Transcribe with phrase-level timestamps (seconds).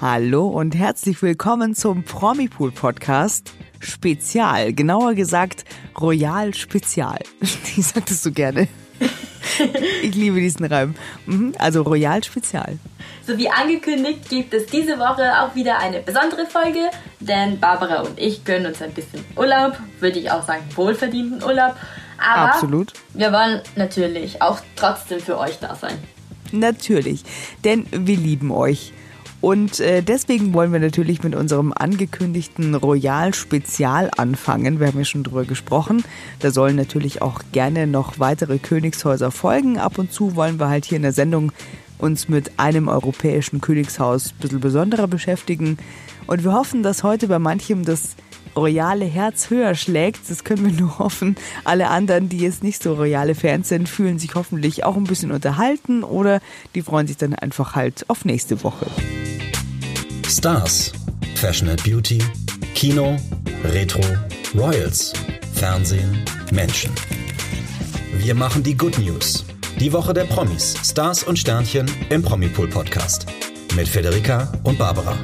[0.00, 5.66] Hallo und herzlich willkommen zum Promipool Podcast Spezial, genauer gesagt
[6.00, 7.18] Royal Spezial.
[7.76, 8.68] Die sagtest du gerne.
[10.02, 10.94] Ich liebe diesen Reim.
[11.26, 12.78] Mhm, also Royal Spezial.
[13.26, 18.18] So wie angekündigt gibt es diese Woche auch wieder eine besondere Folge, denn Barbara und
[18.18, 21.76] ich gönnen uns ein bisschen Urlaub, würde ich auch sagen wohlverdienten Urlaub.
[22.16, 22.94] Aber Absolut.
[23.12, 25.98] wir wollen natürlich auch trotzdem für euch da sein.
[26.52, 27.22] Natürlich,
[27.64, 28.94] denn wir lieben euch.
[29.40, 34.80] Und äh, deswegen wollen wir natürlich mit unserem angekündigten Royal Spezial anfangen.
[34.80, 36.04] Wir haben ja schon drüber gesprochen.
[36.40, 39.78] Da sollen natürlich auch gerne noch weitere Königshäuser folgen.
[39.78, 41.52] Ab und zu wollen wir halt hier in der Sendung
[41.96, 45.78] uns mit einem europäischen Königshaus ein bisschen besonderer beschäftigen.
[46.26, 48.16] Und wir hoffen, dass heute bei manchem das
[48.56, 50.28] royale Herz höher schlägt.
[50.28, 51.36] Das können wir nur hoffen.
[51.64, 55.32] Alle anderen, die jetzt nicht so royale Fans sind, fühlen sich hoffentlich auch ein bisschen
[55.32, 56.40] unterhalten oder
[56.74, 58.86] die freuen sich dann einfach halt auf nächste Woche.
[60.28, 60.92] Stars,
[61.34, 62.18] Fashion and Beauty,
[62.74, 63.16] Kino,
[63.64, 64.02] Retro,
[64.54, 65.12] Royals,
[65.54, 66.92] Fernsehen, Menschen.
[68.18, 69.44] Wir machen die Good News.
[69.78, 73.26] Die Woche der Promis, Stars und Sternchen im Promipool Podcast.
[73.74, 75.16] Mit Federica und Barbara.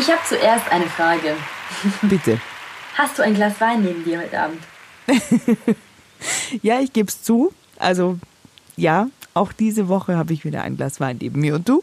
[0.00, 1.36] Ich habe zuerst eine Frage.
[2.02, 2.40] Bitte.
[2.94, 4.62] Hast du ein Glas Wein neben dir heute Abend?
[6.62, 7.50] Ja, ich gebe es zu.
[7.78, 8.18] Also
[8.76, 11.54] ja, auch diese Woche habe ich wieder ein Glas Wein neben mir.
[11.54, 11.82] Und du?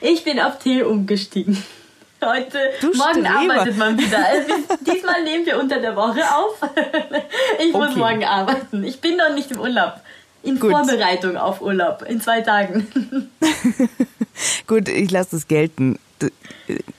[0.00, 1.62] Ich bin auf Tee umgestiegen.
[2.24, 3.54] Heute, Du morgen Streber.
[3.54, 4.24] arbeitet man wieder.
[4.26, 4.54] Also,
[4.90, 6.58] diesmal nehmen wir unter der Woche auf.
[7.60, 7.98] Ich muss Okay.
[7.98, 8.84] morgen arbeiten.
[8.84, 10.00] Ich bin noch nicht im Urlaub.
[10.42, 10.70] In Gut.
[10.70, 12.02] Vorbereitung auf Urlaub.
[12.08, 13.30] In zwei Tagen.
[14.66, 15.98] Gut, ich lasse das gelten.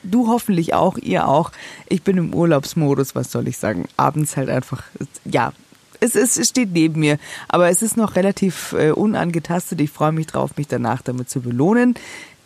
[0.03, 1.51] Du hoffentlich auch, ihr auch.
[1.87, 3.85] Ich bin im Urlaubsmodus, was soll ich sagen?
[3.97, 4.83] Abends halt einfach,
[5.25, 5.53] ja,
[5.99, 7.17] es, ist, es steht neben mir.
[7.47, 9.81] Aber es ist noch relativ äh, unangetastet.
[9.81, 11.95] Ich freue mich drauf, mich danach damit zu belohnen.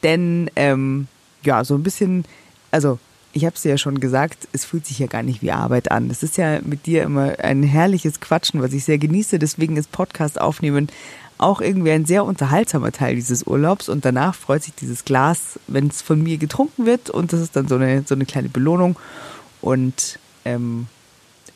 [0.03, 1.07] Denn, ähm,
[1.43, 2.25] ja, so ein bisschen,
[2.71, 2.99] also
[3.33, 5.91] ich habe es dir ja schon gesagt, es fühlt sich ja gar nicht wie Arbeit
[5.91, 6.09] an.
[6.09, 9.39] Es ist ja mit dir immer ein herrliches Quatschen, was ich sehr genieße.
[9.39, 10.87] Deswegen ist Podcast aufnehmen
[11.39, 13.89] auch irgendwie ein sehr unterhaltsamer Teil dieses Urlaubs.
[13.89, 17.09] Und danach freut sich dieses Glas, wenn es von mir getrunken wird.
[17.09, 18.97] Und das ist dann so eine, so eine kleine Belohnung.
[19.61, 20.87] Und ähm,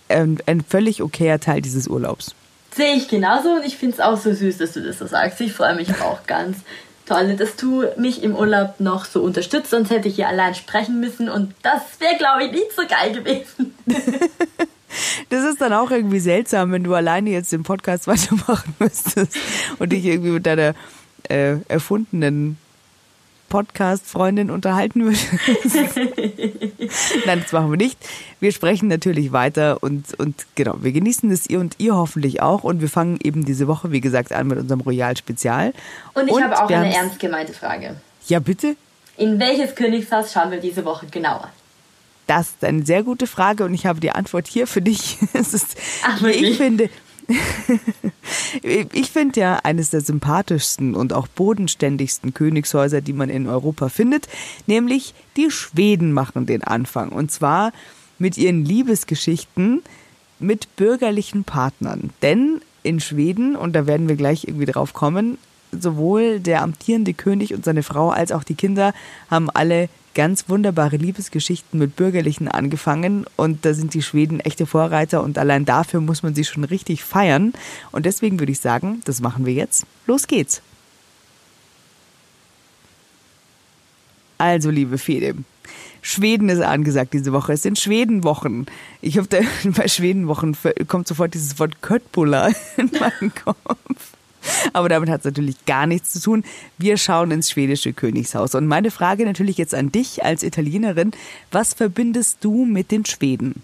[0.10, 2.34] ein, ein völlig okayer Teil dieses Urlaubs.
[2.76, 5.40] Sehe ich genauso und ich finde es auch so süß, dass du das so sagst.
[5.42, 6.58] Ich freue mich auch ganz
[7.06, 11.00] toll, dass du mich im Urlaub noch so unterstützt, sonst hätte ich hier allein sprechen
[11.00, 13.76] müssen und das wäre, glaube ich, nicht so geil gewesen.
[15.30, 19.38] Das ist dann auch irgendwie seltsam, wenn du alleine jetzt den Podcast weitermachen müsstest
[19.80, 20.76] und dich irgendwie mit deiner
[21.30, 22.58] äh, erfundenen
[23.54, 25.28] Podcast-Freundin unterhalten würdest.
[27.28, 28.00] Nein, das machen wir nicht.
[28.40, 32.64] Wir sprechen natürlich weiter und, und genau, wir genießen das ihr und ihr hoffentlich auch.
[32.64, 35.74] Und wir fangen eben diese Woche, wie gesagt, an mit unserem Royal-Spezial.
[36.16, 37.96] Und ich habe auch eine ernst gemeinte Frage.
[38.28, 38.76] Ja, bitte?
[39.18, 41.50] In welches Königshaus schauen wir diese Woche genauer?
[42.28, 45.18] Das ist eine sehr gute Frage und ich habe die Antwort hier für dich.
[45.34, 46.90] Es ist, Ach, ich finde,
[48.64, 54.28] ich finde ja eines der sympathischsten und auch bodenständigsten Königshäuser, die man in Europa findet,
[54.68, 57.72] nämlich die Schweden machen den Anfang und zwar
[58.20, 59.82] mit ihren Liebesgeschichten
[60.40, 62.12] mit bürgerlichen Partnern.
[62.22, 65.38] Denn in Schweden, und da werden wir gleich irgendwie drauf kommen,
[65.80, 68.94] sowohl der amtierende König und seine Frau als auch die Kinder
[69.30, 75.24] haben alle ganz wunderbare Liebesgeschichten mit Bürgerlichen angefangen und da sind die Schweden echte Vorreiter
[75.24, 77.54] und allein dafür muss man sie schon richtig feiern
[77.92, 79.86] und deswegen würde ich sagen, das machen wir jetzt.
[80.06, 80.62] Los geht's.
[84.38, 85.36] Also, liebe Fede,
[86.02, 87.54] Schweden ist angesagt diese Woche.
[87.54, 88.66] Es sind Schwedenwochen.
[89.02, 90.56] Ich da bei Schwedenwochen
[90.88, 94.13] kommt sofort dieses Wort Köttbullar in meinen Kopf.
[94.74, 96.44] Aber damit hat es natürlich gar nichts zu tun.
[96.78, 98.56] Wir schauen ins schwedische Königshaus.
[98.56, 101.12] Und meine Frage natürlich jetzt an dich als Italienerin.
[101.52, 103.64] Was verbindest du mit den Schweden?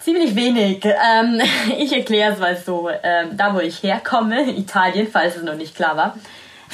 [0.00, 0.84] Ziemlich wenig.
[0.84, 1.40] Ähm,
[1.78, 2.88] ich erkläre es mal so.
[3.02, 6.18] Ähm, da, wo ich herkomme, Italien, falls es noch nicht klar war,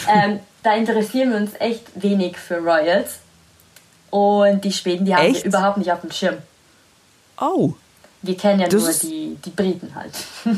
[0.08, 3.18] ähm, da interessieren wir uns echt wenig für Royals.
[4.10, 5.44] Und die Schweden, die haben Echt?
[5.44, 6.36] wir überhaupt nicht auf dem Schirm.
[7.38, 7.74] Oh,
[8.26, 10.12] Wir kennen ja Das nur die, die Briten halt.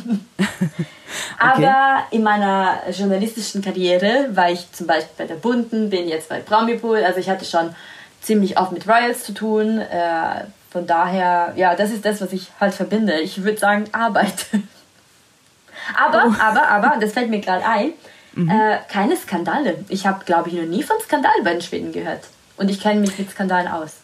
[1.38, 6.41] Aber in meiner journalistischen Karriere war ich zum Beispiel bei der Bunten, bin jetzt bei
[6.41, 7.75] Promipool, also ich hatte schon
[8.20, 9.79] ziemlich oft mit Royals zu tun.
[9.79, 13.20] Äh, von daher, ja, das ist das, was ich halt verbinde.
[13.20, 14.47] Ich würde sagen Arbeit.
[15.97, 16.35] aber, Oh.
[16.41, 17.93] aber, aber, das fällt mir gerade ein,
[18.35, 18.50] Mhm.
[18.50, 19.85] äh, keine Skandale.
[19.88, 22.21] Ich habe, glaube ich, noch nie von Skandalen bei den Schweden gehört.
[22.56, 23.94] Und ich kenne mich mit Skandalen aus.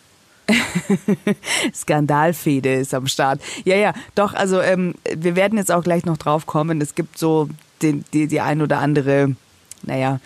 [1.74, 3.40] Skandalfede ist am Start.
[3.64, 6.80] Ja, ja, doch, also ähm, wir werden jetzt auch gleich noch drauf kommen.
[6.80, 7.48] Es gibt so
[7.82, 9.36] den, die, die ein oder andere,
[9.82, 10.20] naja,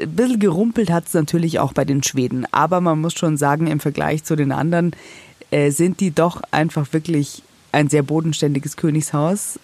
[0.00, 2.46] ein bisschen gerumpelt hat es natürlich auch bei den Schweden.
[2.52, 4.92] Aber man muss schon sagen, im Vergleich zu den anderen
[5.50, 9.58] äh, sind die doch einfach wirklich ein sehr bodenständiges Königshaus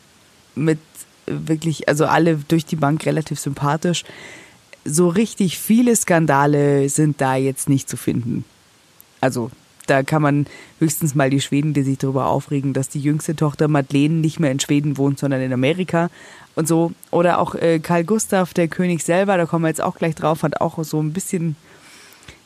[0.55, 0.79] mit
[1.27, 4.05] wirklich, also alle durch die Bank relativ sympathisch.
[4.85, 8.45] So richtig viele Skandale sind da jetzt nicht zu finden.
[9.21, 9.51] Also
[9.87, 10.47] da kann man
[10.79, 14.51] höchstens mal die Schweden, die sich darüber aufregen, dass die jüngste Tochter Madeleine nicht mehr
[14.51, 16.11] in Schweden wohnt, sondern in Amerika
[16.55, 16.93] und so.
[17.11, 20.43] Oder auch äh, Karl Gustav, der König selber, da kommen wir jetzt auch gleich drauf,
[20.43, 21.57] hat auch so ein bisschen,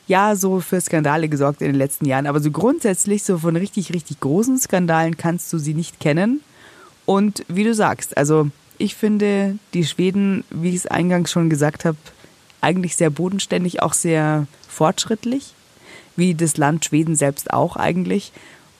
[0.07, 2.27] ja, so für Skandale gesorgt in den letzten Jahren.
[2.27, 6.41] Aber so grundsätzlich, so von richtig, richtig großen Skandalen kannst du sie nicht kennen.
[7.05, 11.85] Und wie du sagst, also ich finde die Schweden, wie ich es eingangs schon gesagt
[11.85, 11.97] habe,
[12.61, 15.53] eigentlich sehr bodenständig, auch sehr fortschrittlich
[16.15, 18.31] wie das Land Schweden selbst auch eigentlich.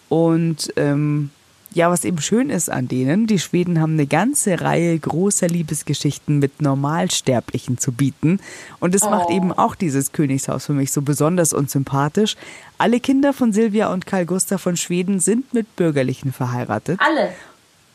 [0.09, 1.29] Und ähm,
[1.73, 6.39] ja, was eben schön ist an denen, die Schweden haben eine ganze Reihe großer Liebesgeschichten
[6.39, 8.39] mit Normalsterblichen zu bieten.
[8.79, 9.09] Und das oh.
[9.09, 12.35] macht eben auch dieses Königshaus für mich so besonders und sympathisch.
[12.77, 16.99] Alle Kinder von Silvia und Karl Gustav von Schweden sind mit Bürgerlichen verheiratet.
[17.01, 17.31] Alle?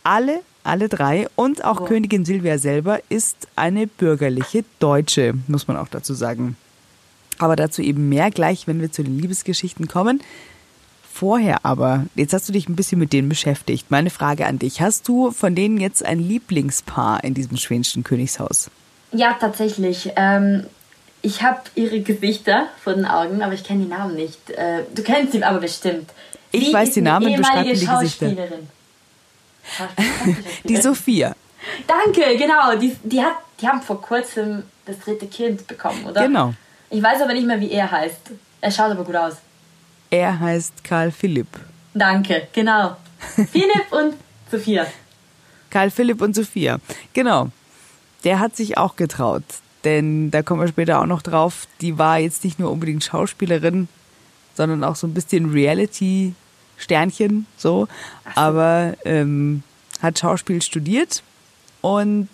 [0.05, 1.29] Alle, alle drei.
[1.37, 1.85] Und auch oh.
[1.85, 6.56] Königin Silvia selber ist eine bürgerliche Deutsche, muss man auch dazu sagen.
[7.38, 10.21] Aber dazu eben mehr gleich, wenn wir zu den Liebesgeschichten kommen.
[11.12, 13.91] Vorher aber, jetzt hast du dich ein bisschen mit denen beschäftigt.
[13.91, 18.71] Meine Frage an dich, hast du von denen jetzt ein Lieblingspaar in diesem schwedischen Königshaus?
[19.12, 20.12] Ja, tatsächlich.
[20.17, 20.67] Ähm,
[21.23, 24.50] ich habe ihre Gesichter vor den Augen, aber ich kenne die Namen nicht.
[24.50, 26.11] Äh, du kennst sie aber bestimmt.
[26.53, 28.33] Ich weiß die Namen, beschreib die Gesichter.
[30.65, 31.35] die Sophia.
[31.87, 32.77] Danke, genau.
[32.77, 36.27] Die, die, hat, die haben vor kurzem das dritte Kind bekommen, oder?
[36.27, 36.55] Genau.
[36.91, 38.31] Ich weiß aber nicht mehr, wie er heißt.
[38.61, 39.37] Er schaut aber gut aus.
[40.11, 41.49] Er heißt Karl Philipp.
[41.94, 42.97] Danke, genau.
[43.50, 44.15] Philipp und
[44.50, 44.87] Sophia.
[45.71, 46.79] Karl Philipp und Sophia.
[47.12, 47.50] Genau.
[48.25, 49.44] Der hat sich auch getraut.
[49.85, 51.67] Denn da kommen wir später auch noch drauf.
[51.81, 53.88] Die war jetzt nicht nur unbedingt Schauspielerin,
[54.55, 57.87] sondern auch so ein bisschen Reality-Sternchen, so.
[57.87, 57.88] so.
[58.35, 59.62] Aber ähm,
[60.03, 61.23] hat Schauspiel studiert
[61.83, 62.29] und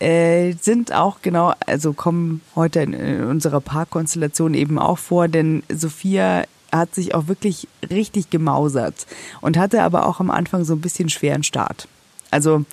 [0.00, 5.62] äh, sind auch genau, also kommen heute in, in unserer Parkkonstellation eben auch vor, denn
[5.68, 9.06] Sophia hat sich auch wirklich richtig gemausert
[9.40, 11.88] und hatte aber auch am Anfang so ein bisschen schweren Start.
[12.30, 12.64] Also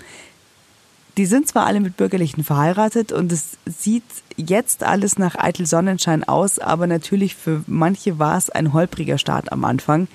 [1.18, 4.03] die sind zwar alle mit Bürgerlichen verheiratet und es sieht
[4.35, 9.51] jetzt alles nach eitel Sonnenschein aus, aber natürlich für manche war es ein holpriger Start
[9.51, 10.07] am Anfang.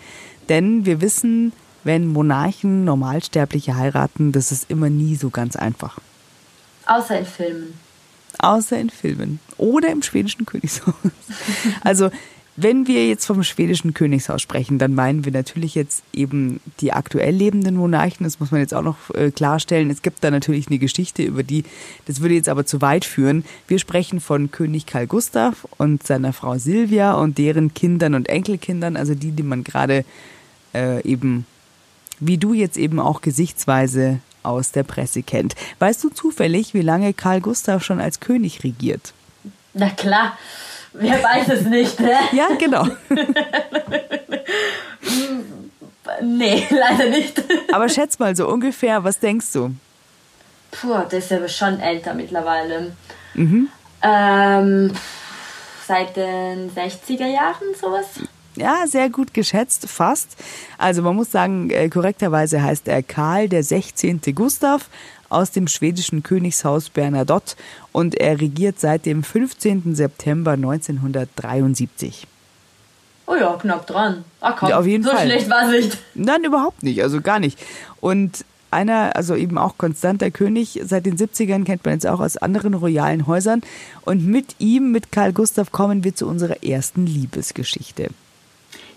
[0.48, 5.98] Denn wir wissen, wenn Monarchen Normalsterbliche heiraten, das ist immer nie so ganz einfach.
[6.92, 7.74] Außer in Filmen.
[8.38, 9.40] Außer in Filmen.
[9.56, 10.94] Oder im schwedischen Königshaus.
[11.84, 12.10] Also,
[12.54, 17.34] wenn wir jetzt vom schwedischen Königshaus sprechen, dann meinen wir natürlich jetzt eben die aktuell
[17.34, 18.24] lebenden Monarchen.
[18.24, 19.88] Das muss man jetzt auch noch äh, klarstellen.
[19.88, 21.64] Es gibt da natürlich eine Geschichte über die,
[22.04, 23.46] das würde jetzt aber zu weit führen.
[23.68, 28.98] Wir sprechen von König Karl Gustav und seiner Frau Silvia und deren Kindern und Enkelkindern,
[28.98, 30.04] also die, die man gerade
[30.74, 31.46] äh, eben,
[32.20, 35.54] wie du jetzt eben auch gesichtsweise aus der Presse kennt.
[35.78, 39.12] Weißt du zufällig, wie lange Karl Gustav schon als König regiert?
[39.74, 40.36] Na klar,
[40.92, 42.14] wer weiß es nicht, ne?
[42.32, 42.86] ja, genau.
[46.22, 47.42] nee, leider nicht.
[47.72, 49.74] Aber schätz mal so ungefähr, was denkst du?
[50.70, 52.96] Puh, der ist aber schon älter mittlerweile.
[53.34, 53.68] Mhm.
[54.00, 54.90] Ähm,
[55.86, 58.06] seit den 60er Jahren sowas
[58.56, 60.36] ja, sehr gut geschätzt, fast.
[60.78, 64.20] Also man muss sagen, äh, korrekterweise heißt er Karl der 16.
[64.34, 64.88] Gustav
[65.28, 67.56] aus dem schwedischen Königshaus Bernadotte
[67.90, 69.94] und er regiert seit dem 15.
[69.94, 72.26] September 1973.
[73.26, 74.24] Oh ja, knapp dran.
[74.40, 75.24] Ach komm, ja, auf jeden so Fall.
[75.24, 75.98] schlecht war es nicht.
[76.14, 77.58] Nein, überhaupt nicht, also gar nicht.
[78.00, 82.36] Und einer, also eben auch konstanter König, seit den 70ern kennt man jetzt auch aus
[82.36, 83.62] anderen royalen Häusern.
[84.02, 88.08] Und mit ihm, mit Karl Gustav, kommen wir zu unserer ersten Liebesgeschichte.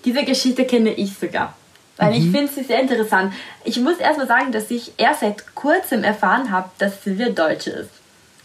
[0.05, 1.55] Diese Geschichte kenne ich sogar.
[1.97, 2.17] Weil mhm.
[2.17, 3.33] ich finde sie sehr interessant.
[3.63, 7.89] Ich muss erstmal sagen, dass ich erst seit kurzem erfahren habe, dass Silvia Deutsche ist.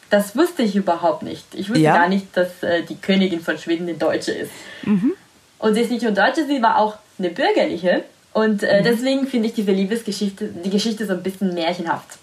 [0.08, 1.44] Das wusste ich überhaupt nicht.
[1.54, 1.96] Ich wusste ja.
[1.96, 4.50] gar nicht, dass äh, die Königin von Schweden eine Deutsche ist.
[4.82, 5.12] Mhm.
[5.58, 8.04] Und sie ist nicht nur Deutsche, sie war auch eine bürgerliche.
[8.32, 8.84] Und äh, mhm.
[8.84, 12.18] deswegen finde ich diese Liebesgeschichte, die Geschichte so ein bisschen märchenhaft.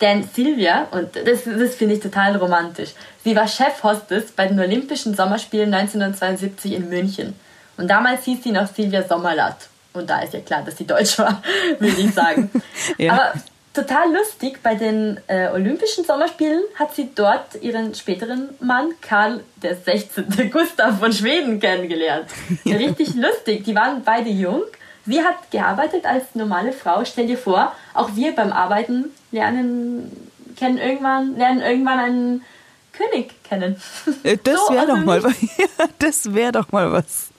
[0.00, 2.90] Denn Silvia, und das, das finde ich total romantisch,
[3.22, 7.34] sie war Chefhostess bei den Olympischen Sommerspielen 1972 in München.
[7.76, 9.68] Und damals hieß sie noch Silvia Sommerlatt.
[9.92, 11.42] Und da ist ja klar, dass sie deutsch war,
[11.78, 12.50] würde ich sagen.
[12.98, 13.12] ja.
[13.12, 13.32] Aber
[13.74, 19.76] total lustig, bei den äh, Olympischen Sommerspielen hat sie dort ihren späteren Mann Karl der
[19.76, 20.50] 16.
[20.50, 22.26] Gustav von Schweden kennengelernt.
[22.64, 22.76] Ja.
[22.76, 23.64] Richtig lustig.
[23.64, 24.62] Die waren beide jung.
[25.04, 27.04] Sie hat gearbeitet als normale Frau.
[27.04, 30.10] Stell dir vor, auch wir beim Arbeiten lernen
[30.56, 32.44] kennen irgendwann, lernen irgendwann einen
[32.92, 33.80] König kennen.
[34.22, 35.34] Äh, Das So, wäre also doch mal was.
[35.58, 35.66] Ja,
[35.98, 37.31] das wäre doch mal was.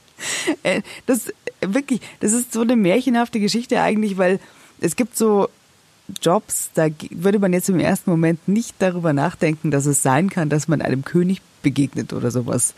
[0.64, 4.40] Äh, Das wirklich, das ist so eine märchenhafte Geschichte eigentlich, weil
[4.82, 5.50] es gibt so
[6.22, 10.50] Jobs, da würde man jetzt im ersten Moment nicht darüber nachdenken, dass es sein kann,
[10.50, 12.74] dass man einem König begegnet oder sowas.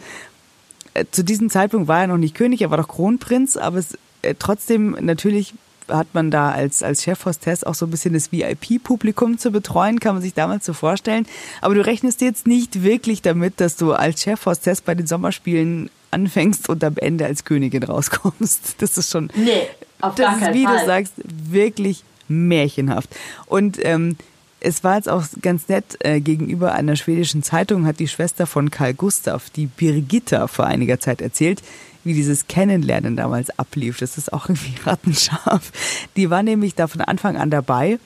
[0.94, 3.98] Äh, Zu diesem Zeitpunkt war er noch nicht König, er war doch Kronprinz, aber es,
[4.22, 5.56] äh, trotzdem natürlich
[5.88, 10.16] hat man da als, als Chefhostess auch so ein bisschen das VIP-Publikum zu betreuen, kann
[10.16, 11.28] man sich damals so vorstellen.
[11.62, 16.69] Aber du rechnest jetzt nicht wirklich damit, dass du als Chefhostess bei den Sommerspielen anfängst
[16.69, 18.75] und am Ende als Königin rauskommst.
[18.79, 19.67] Das ist schon, Nee,
[20.01, 20.79] auf das ist, wie Fall.
[20.79, 23.10] du sagst, wirklich märchenhaft.
[23.45, 24.15] Und ähm,
[24.60, 28.72] es war jetzt auch ganz nett, äh, gegenüber einer schwedischen Zeitung hat die Schwester von
[28.72, 31.62] Karl Gustav, die Birgitta, vor einiger Zeit erzählt,
[32.03, 34.00] wie dieses Kennenlernen damals ablief.
[34.00, 35.72] Das ist auch irgendwie rattenscharf.
[36.15, 38.00] Die war nämlich da von Anfang an dabei.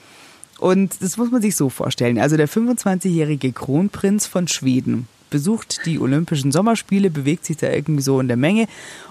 [0.60, 2.20] Und das muss man sich so vorstellen.
[2.20, 8.20] Also der 25-jährige Kronprinz von Schweden besucht die Olympischen Sommerspiele, bewegt sich da irgendwie so
[8.20, 8.68] in der Menge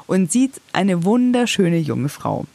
[0.07, 2.47] und sieht eine wunderschöne junge Frau.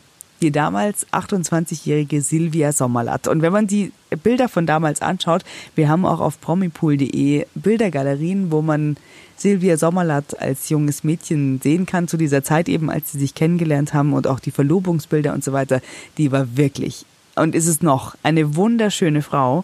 [0.42, 3.30] Die damals 28-jährige Silvia Sommerlath.
[3.30, 3.94] Und wenn man die
[4.24, 8.98] Bilder von damals anschaut, wir haben auch auf promipool.de Bildergalerien, wo man
[9.38, 13.94] Silvia Sommerlath als junges Mädchen sehen kann zu dieser Zeit eben, als sie sich kennengelernt
[13.94, 15.82] haben und auch die Verlobungsbilder und so weiter.
[16.18, 17.06] Die war wirklich
[17.36, 19.64] und ist es noch eine wunderschöne Frau.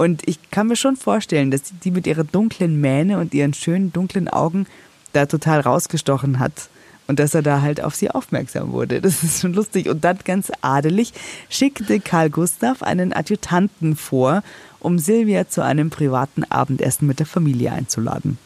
[0.00, 3.92] Und ich kann mir schon vorstellen, dass die mit ihrer dunklen Mähne und ihren schönen
[3.92, 4.66] dunklen Augen
[5.12, 6.70] da total rausgestochen hat.
[7.06, 9.02] Und dass er da halt auf sie aufmerksam wurde.
[9.02, 9.90] Das ist schon lustig.
[9.90, 11.12] Und dann ganz adelig
[11.50, 14.42] schickte Karl Gustav einen Adjutanten vor,
[14.78, 18.38] um Silvia zu einem privaten Abendessen mit der Familie einzuladen.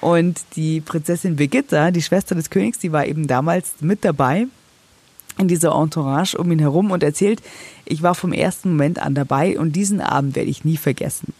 [0.00, 4.46] Und die Prinzessin Birgitta, die Schwester des Königs, die war eben damals mit dabei
[5.40, 7.42] in dieser Entourage um ihn herum und erzählt,
[7.84, 11.32] ich war vom ersten Moment an dabei und diesen Abend werde ich nie vergessen.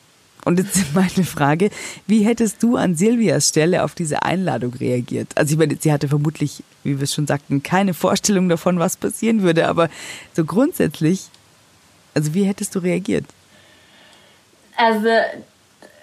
[0.45, 1.71] Und jetzt meine Frage,
[2.07, 5.29] wie hättest du an Silvias Stelle auf diese Einladung reagiert?
[5.37, 8.97] Also ich meine, sie hatte vermutlich, wie wir es schon sagten, keine Vorstellung davon, was
[8.97, 9.91] passieren würde, aber
[10.35, 11.29] so grundsätzlich,
[12.15, 13.27] also wie hättest du reagiert?
[14.77, 15.09] Also,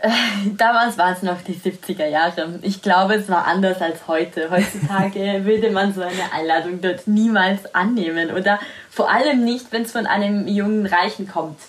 [0.58, 2.60] damals waren es noch die 70er Jahre.
[2.62, 4.50] Ich glaube, es war anders als heute.
[4.52, 8.32] Heutzutage würde man so eine Einladung dort niemals annehmen.
[8.32, 8.60] Oder
[8.92, 11.60] vor allem nicht, wenn es von einem jungen Reichen kommt.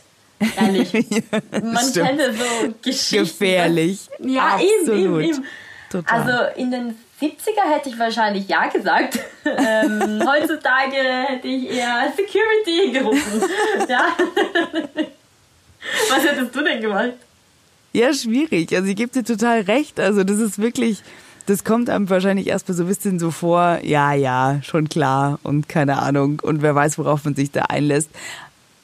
[0.56, 0.92] Ehrlich.
[1.50, 2.06] man stimmt.
[2.06, 3.24] kennt ja so Geschichten.
[3.24, 4.08] Gefährlich.
[4.20, 4.98] Ja, eben, Absolut.
[4.98, 5.44] eben, eben.
[5.90, 6.20] Total.
[6.20, 9.18] Also in den 70er hätte ich wahrscheinlich ja gesagt.
[9.44, 13.42] ähm, heutzutage hätte ich eher Security gerufen.
[13.88, 14.14] ja.
[16.10, 17.14] Was hättest du denn gemacht?
[17.92, 18.74] Ja, schwierig.
[18.74, 19.98] Also ich gebe dir total recht.
[19.98, 21.02] Also das ist wirklich,
[21.46, 25.68] das kommt einem wahrscheinlich erstmal so ein bisschen so vor, ja, ja, schon klar und
[25.68, 28.10] keine Ahnung und wer weiß, worauf man sich da einlässt.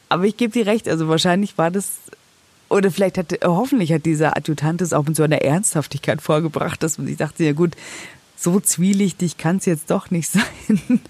[0.08, 1.98] Aber ich gebe dir recht, also wahrscheinlich war das,
[2.68, 6.98] oder vielleicht hat, hoffentlich hat dieser Adjutant es auch mit so einer Ernsthaftigkeit vorgebracht, dass
[6.98, 7.72] man sich dachte, ja gut,
[8.36, 11.00] so zwielichtig kann es jetzt doch nicht sein.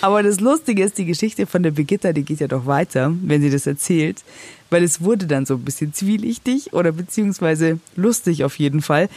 [0.00, 3.42] Aber das Lustige ist, die Geschichte von der Birgitta, die geht ja doch weiter, wenn
[3.42, 4.22] sie das erzählt,
[4.70, 9.08] weil es wurde dann so ein bisschen zwielichtig oder beziehungsweise lustig auf jeden Fall.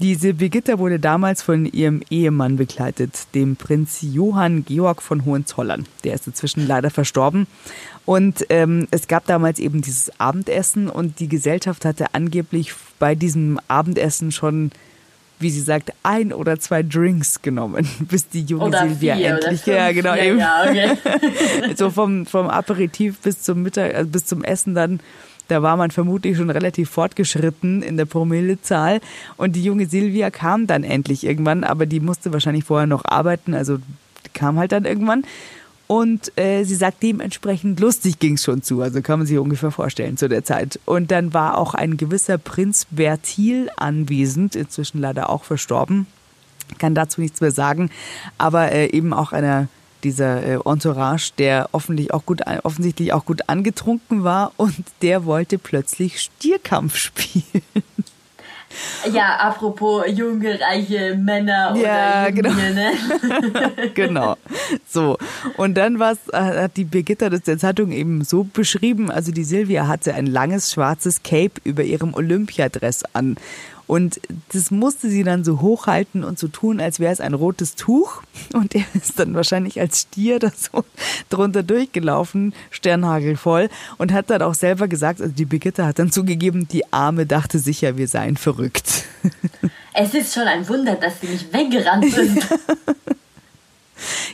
[0.00, 5.86] Diese Birgitta wurde damals von ihrem Ehemann begleitet, dem Prinz Johann Georg von Hohenzollern.
[6.04, 7.48] Der ist inzwischen leider verstorben.
[8.04, 13.58] Und ähm, es gab damals eben dieses Abendessen und die Gesellschaft hatte angeblich bei diesem
[13.66, 14.70] Abendessen schon
[15.40, 19.62] wie sie sagt, ein oder zwei Drinks genommen, bis die junge Oder Silvia vier endlich,
[19.62, 20.96] oder ja genau ja, eben, Ja, okay.
[21.76, 25.00] so vom vom Aperitif bis zum Mittag, also bis zum Essen dann,
[25.48, 29.00] da war man vermutlich schon relativ fortgeschritten in der Promillezahl
[29.36, 33.54] und die junge Silvia kam dann endlich irgendwann, aber die musste wahrscheinlich vorher noch arbeiten,
[33.54, 35.24] also die kam halt dann irgendwann.
[35.88, 38.82] Und äh, sie sagt, dementsprechend lustig ging's schon zu.
[38.82, 40.78] Also kann man sich ungefähr vorstellen zu der Zeit.
[40.84, 46.06] Und dann war auch ein gewisser Prinz Bertil anwesend, inzwischen leider auch verstorben.
[46.76, 47.90] Kann dazu nichts mehr sagen.
[48.36, 49.68] Aber äh, eben auch einer
[50.04, 55.58] dieser äh, Entourage, der offensichtlich auch, gut, offensichtlich auch gut angetrunken war und der wollte
[55.58, 57.62] plötzlich Stierkampf spielen.
[59.12, 62.50] Ja, apropos junge, reiche Männer Ja, oder genau.
[62.50, 62.92] Junge, ne?
[63.94, 64.36] genau.
[64.86, 65.16] So.
[65.56, 69.10] Und dann war's, äh, hat die Birgitta das der Zeitung eben so beschrieben.
[69.10, 73.36] Also die Silvia hatte ein langes schwarzes Cape über ihrem Olympiadress an.
[73.88, 74.20] Und
[74.52, 78.22] das musste sie dann so hochhalten und so tun, als wäre es ein rotes Tuch.
[78.52, 80.84] Und er ist dann wahrscheinlich als Stier da so
[81.30, 83.70] drunter durchgelaufen, sternhagelvoll.
[83.96, 87.58] Und hat dann auch selber gesagt, also die Birgitta hat dann zugegeben, die Arme dachte
[87.58, 89.04] sicher, wir seien verrückt.
[89.94, 92.46] Es ist schon ein Wunder, dass sie nicht weggerannt sind.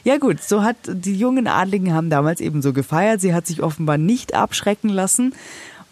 [0.05, 3.23] Ja gut, so hat die jungen Adligen haben damals eben so gefeiert.
[3.23, 5.33] Sie hat sich offenbar nicht abschrecken lassen.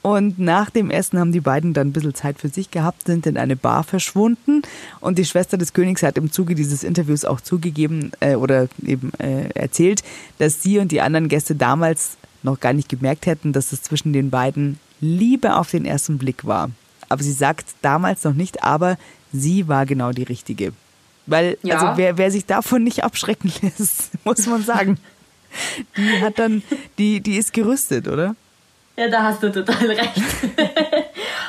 [0.02, 3.24] Und nach dem Essen haben die beiden dann ein bisschen Zeit für sich gehabt, sind
[3.26, 4.62] in eine Bar verschwunden.
[5.00, 9.12] Und die Schwester des Königs hat im Zuge dieses Interviews auch zugegeben äh, oder eben
[9.18, 10.02] äh, erzählt,
[10.38, 14.12] dass sie und die anderen Gäste damals noch gar nicht gemerkt hätten, dass es zwischen
[14.12, 16.70] den beiden Liebe auf den ersten Blick war.
[17.08, 18.98] Aber sie sagt damals noch nicht, aber
[19.32, 20.72] sie war genau die richtige.
[21.26, 21.78] Weil, ja.
[21.78, 24.98] also wer, wer sich davon nicht abschrecken lässt, muss man sagen,
[25.96, 26.62] die hat dann,
[26.98, 28.34] die, die ist gerüstet, oder?
[28.96, 30.22] Ja, da hast du total recht.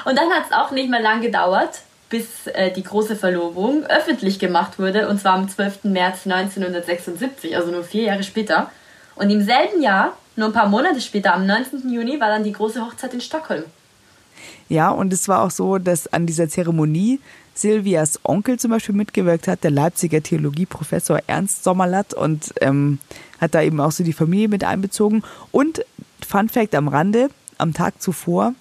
[0.06, 4.40] und dann hat es auch nicht mehr lang gedauert, bis äh, die große Verlobung öffentlich
[4.40, 5.86] gemacht wurde, und zwar am 12.
[5.86, 8.72] März 1976, also nur vier Jahre später.
[9.16, 11.90] Und im selben Jahr, nur ein paar Monate später, am 19.
[11.92, 13.64] Juni, war dann die große Hochzeit in Stockholm.
[14.70, 17.20] Ja, und es war auch so, dass an dieser Zeremonie
[17.54, 23.00] Silvias Onkel zum Beispiel mitgewirkt hat, der Leipziger Theologieprofessor Ernst Sommerlatt und ähm,
[23.40, 25.24] hat da eben auch so die Familie mit einbezogen.
[25.52, 25.86] Und
[26.26, 28.54] Fun Fact am Rande, am Tag zuvor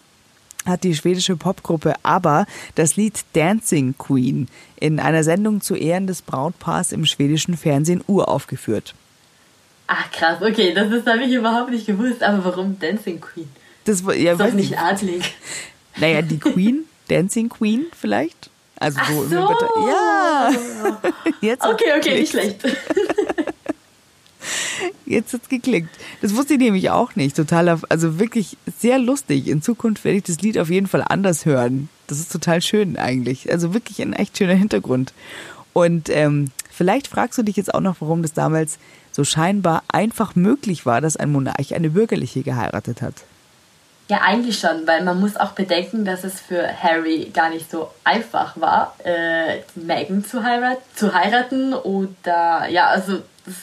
[0.66, 6.22] hat die schwedische Popgruppe ABBA das Lied Dancing Queen in einer Sendung zu Ehren des
[6.22, 8.94] Brautpaars im schwedischen Fernsehen uraufgeführt.
[9.88, 13.48] Ach krass, okay, das ist habe ich überhaupt nicht gewusst, aber warum Dancing Queen?
[13.84, 15.22] Das ja, ist doch nicht adlig.
[15.96, 18.48] Naja, die Queen, Dancing Queen vielleicht?
[18.76, 19.86] Also so, Ach so.
[19.86, 20.50] Ja.
[21.42, 22.64] Jetzt okay, okay, nicht schlecht.
[25.12, 25.90] Jetzt hat es geklickt.
[26.22, 27.36] Das wusste ich nämlich auch nicht.
[27.36, 29.48] Total, also wirklich sehr lustig.
[29.48, 31.88] In Zukunft werde ich das Lied auf jeden Fall anders hören.
[32.06, 33.50] Das ist total schön eigentlich.
[33.52, 35.12] Also wirklich ein echt schöner Hintergrund.
[35.72, 38.78] Und ähm, vielleicht fragst du dich jetzt auch noch, warum das damals
[39.12, 43.14] so scheinbar einfach möglich war, dass ein Monarch eine bürgerliche geheiratet hat.
[44.08, 47.90] Ja, eigentlich schon, weil man muss auch bedenken, dass es für Harry gar nicht so
[48.04, 53.54] einfach war, äh, Meghan zu, heirat zu heiraten oder ja, also das,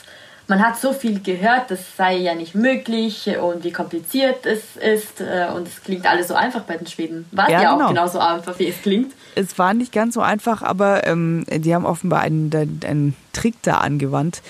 [0.49, 5.21] man hat so viel gehört, das sei ja nicht möglich und wie kompliziert es ist
[5.21, 7.25] äh, und es klingt alles so einfach bei den Schweden.
[7.31, 7.85] War ja, ja genau.
[7.85, 9.13] auch genauso einfach, wie es klingt.
[9.35, 12.51] Es war nicht ganz so einfach, aber ähm, die haben offenbar einen,
[12.83, 14.41] einen Trick da angewandt,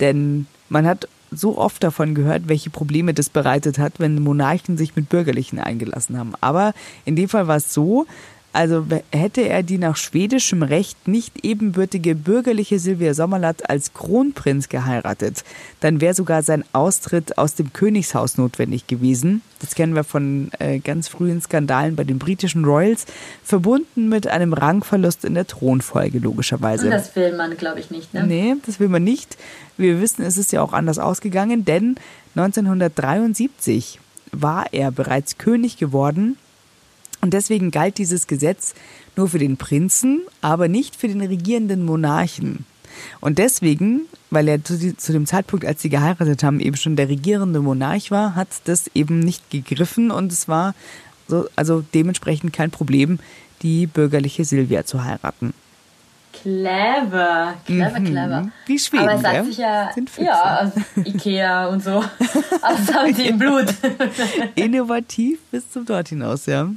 [0.00, 4.96] denn man hat so oft davon gehört, welche Probleme das bereitet hat, wenn Monarchen sich
[4.96, 6.32] mit Bürgerlichen eingelassen haben.
[6.40, 8.06] Aber in dem Fall war es so,
[8.52, 15.42] also hätte er die nach schwedischem Recht nicht ebenbürtige bürgerliche Silvia Sommerlath als Kronprinz geheiratet,
[15.80, 19.40] dann wäre sogar sein Austritt aus dem Königshaus notwendig gewesen.
[19.60, 23.06] Das kennen wir von äh, ganz frühen Skandalen bei den britischen Royals,
[23.42, 26.90] verbunden mit einem Rangverlust in der Thronfolge logischerweise.
[26.90, 28.12] Das will man, glaube ich, nicht.
[28.12, 28.26] Ne?
[28.26, 29.38] Nee, das will man nicht.
[29.78, 31.96] Wir wissen, es ist ja auch anders ausgegangen, denn
[32.36, 33.98] 1973
[34.32, 36.36] war er bereits König geworden
[37.22, 38.74] und deswegen galt dieses Gesetz
[39.16, 42.66] nur für den Prinzen, aber nicht für den regierenden Monarchen.
[43.20, 47.60] Und deswegen, weil er zu, dem Zeitpunkt, als sie geheiratet haben, eben schon der regierende
[47.60, 50.74] Monarch war, hat das eben nicht gegriffen und es war
[51.28, 53.18] so, also dementsprechend kein Problem,
[53.62, 55.54] die bürgerliche Silvia zu heiraten.
[56.32, 58.04] Clever, clever, mhm.
[58.04, 58.48] clever.
[58.66, 62.02] Wie Schweden, Aber es hat sich ja, ja, also Ikea und so.
[62.62, 63.66] Das haben sie im Blut.
[64.54, 66.68] Innovativ bis zum Dort hinaus, ja.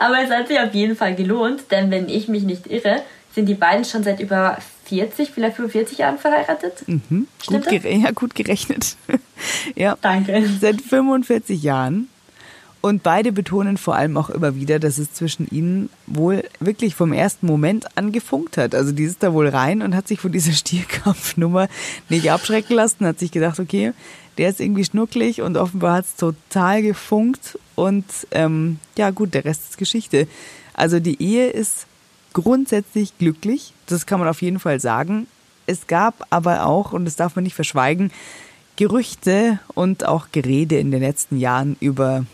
[0.00, 3.02] Aber es hat sich auf jeden Fall gelohnt, denn wenn ich mich nicht irre,
[3.34, 6.86] sind die beiden schon seit über 40, vielleicht 45 Jahren verheiratet.
[6.86, 7.26] Mhm.
[7.46, 8.96] Gut, ja, gut gerechnet.
[9.74, 9.96] ja.
[10.00, 10.48] Danke.
[10.60, 12.08] Seit 45 Jahren.
[12.84, 17.14] Und beide betonen vor allem auch immer wieder, dass es zwischen ihnen wohl wirklich vom
[17.14, 18.74] ersten Moment an gefunkt hat.
[18.74, 21.68] Also die ist da wohl rein und hat sich von dieser Stierkampfnummer
[22.10, 23.94] nicht abschrecken lassen, hat sich gedacht, okay,
[24.38, 27.58] der ist irgendwie schnucklig und offenbar hat es total gefunkt.
[27.74, 30.26] Und ähm, ja gut, der Rest ist Geschichte.
[30.74, 31.86] Also die Ehe ist
[32.32, 35.26] grundsätzlich glücklich, das kann man auf jeden Fall sagen.
[35.66, 38.10] Es gab aber auch, und das darf man nicht verschweigen,
[38.76, 42.26] Gerüchte und auch Gerede in den letzten Jahren über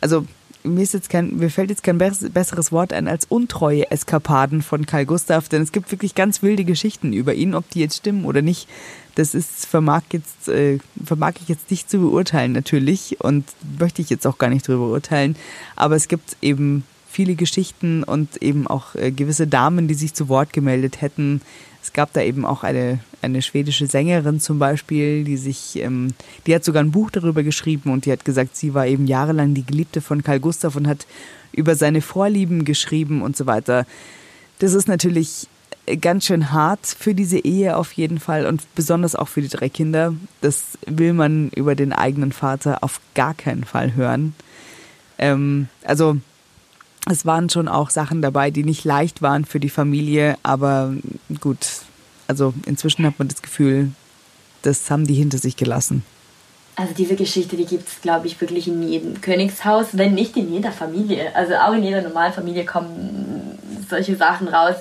[0.00, 0.26] also
[0.64, 4.86] mir ist jetzt kein, mir fällt jetzt kein besseres Wort ein als untreue Eskapaden von
[4.86, 8.24] Karl Gustav, denn es gibt wirklich ganz wilde Geschichten über ihn, ob die jetzt stimmen
[8.24, 8.68] oder nicht.
[9.18, 13.44] Das ist, vermag jetzt, äh, vermag ich jetzt nicht zu beurteilen natürlich und
[13.80, 15.34] möchte ich jetzt auch gar nicht drüber urteilen.
[15.74, 20.28] Aber es gibt eben viele Geschichten und eben auch äh, gewisse Damen, die sich zu
[20.28, 21.40] Wort gemeldet hätten,
[21.82, 26.08] es gab da eben auch eine, eine schwedische Sängerin zum Beispiel, die sich, ähm,
[26.46, 29.54] die hat sogar ein Buch darüber geschrieben und die hat gesagt, sie war eben jahrelang
[29.54, 31.06] die Geliebte von Karl Gustav und hat
[31.52, 33.86] über seine Vorlieben geschrieben und so weiter.
[34.58, 35.48] Das ist natürlich
[36.00, 39.68] ganz schön hart für diese Ehe auf jeden Fall und besonders auch für die drei
[39.68, 40.14] Kinder.
[40.40, 44.34] Das will man über den eigenen Vater auf gar keinen Fall hören.
[45.18, 46.16] Ähm, also
[47.10, 50.94] es waren schon auch Sachen dabei, die nicht leicht waren für die Familie, aber
[51.40, 51.66] gut,
[52.26, 53.92] also inzwischen hat man das Gefühl,
[54.62, 56.02] das haben die hinter sich gelassen.
[56.76, 60.52] Also diese Geschichte, die gibt es, glaube ich, wirklich in jedem Königshaus, wenn nicht in
[60.52, 61.34] jeder Familie.
[61.34, 64.76] Also auch in jeder normalen Familie kommen solche Sachen raus.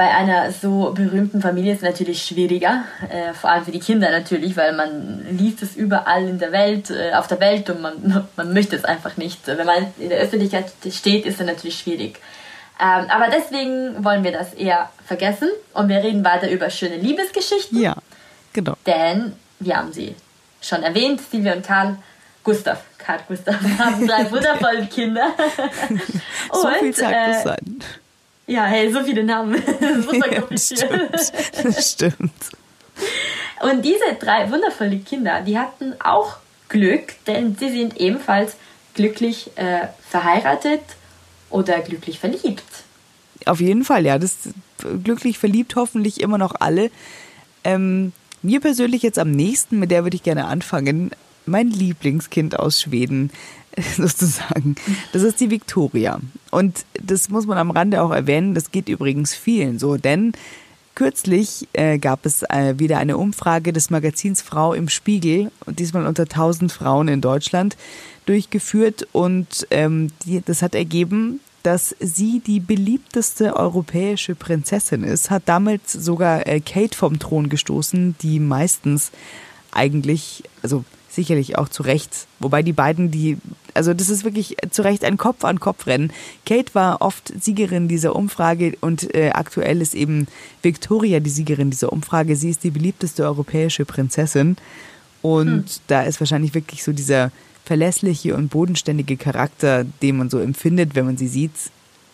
[0.00, 4.10] Bei einer so berühmten Familie ist es natürlich schwieriger, äh, vor allem für die Kinder
[4.10, 8.26] natürlich, weil man liest es überall in der Welt, äh, auf der Welt und man,
[8.36, 9.46] man möchte es einfach nicht.
[9.46, 12.18] Wenn man in der Öffentlichkeit steht, ist es natürlich schwierig.
[12.80, 17.78] Ähm, aber deswegen wollen wir das eher vergessen und wir reden weiter über schöne Liebesgeschichten.
[17.78, 17.94] Ja,
[18.54, 18.76] genau.
[18.86, 20.14] Denn wir haben sie
[20.62, 21.98] schon erwähnt, Silvia und Karl
[22.42, 22.80] Gustav.
[22.96, 25.34] Karl Gustav haben drei wundervolle Kinder.
[26.54, 27.80] so viel Zeit äh, muss sein.
[28.50, 29.62] Ja, hey, so viele Namen.
[30.02, 31.32] so ja, stimmt.
[31.62, 32.32] Das stimmt.
[33.62, 38.56] Und diese drei wundervollen Kinder, die hatten auch Glück, denn sie sind ebenfalls
[38.94, 40.80] glücklich äh, verheiratet
[41.48, 42.64] oder glücklich verliebt.
[43.46, 44.18] Auf jeden Fall, ja.
[44.18, 44.36] Das
[45.04, 46.90] glücklich verliebt hoffentlich immer noch alle.
[47.62, 51.12] Ähm, mir persönlich jetzt am nächsten, mit der würde ich gerne anfangen,
[51.50, 53.30] mein Lieblingskind aus Schweden
[53.96, 54.76] sozusagen.
[55.12, 56.20] Das ist die Victoria.
[56.50, 60.32] Und das muss man am Rande auch erwähnen, das geht übrigens vielen so, denn
[60.94, 66.24] kürzlich äh, gab es äh, wieder eine Umfrage des Magazins Frau im Spiegel, diesmal unter
[66.24, 67.76] 1000 Frauen in Deutschland,
[68.26, 75.42] durchgeführt und ähm, die, das hat ergeben, dass sie die beliebteste europäische Prinzessin ist, hat
[75.46, 79.10] damals sogar äh, Kate vom Thron gestoßen, die meistens
[79.72, 80.84] eigentlich, also
[81.20, 83.36] sicherlich auch zu Recht, wobei die beiden, die,
[83.74, 86.12] also das ist wirklich zu Recht ein Kopf-an-Kopf-Rennen.
[86.46, 90.26] Kate war oft Siegerin dieser Umfrage und äh, aktuell ist eben
[90.62, 92.36] Victoria die Siegerin dieser Umfrage.
[92.36, 94.56] Sie ist die beliebteste europäische Prinzessin
[95.22, 95.80] und hm.
[95.88, 97.30] da ist wahrscheinlich wirklich so dieser
[97.64, 101.52] verlässliche und bodenständige Charakter, den man so empfindet, wenn man sie sieht,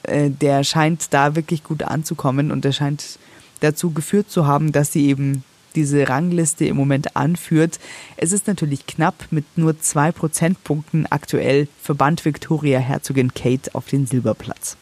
[0.03, 3.19] äh, der scheint da wirklich gut anzukommen und der scheint
[3.61, 5.45] dazu geführt zu haben, dass sie eben
[5.77, 7.79] diese Rangliste im Moment anführt.
[8.17, 14.07] Es ist natürlich knapp mit nur zwei Prozentpunkten aktuell verband Victoria Herzogin Kate auf den
[14.07, 14.77] Silberplatz.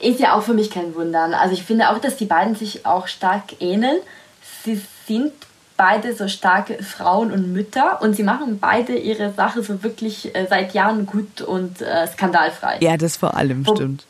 [0.00, 1.30] Ist ja auch für mich kein Wunder.
[1.40, 3.98] Also ich finde auch, dass die beiden sich auch stark ähneln.
[4.64, 5.32] Sie sind
[5.76, 10.46] beide so starke Frauen und Mütter und sie machen beide ihre Sache so wirklich äh,
[10.48, 12.78] seit Jahren gut und äh, skandalfrei.
[12.80, 14.04] Ja, das vor allem Wo stimmt.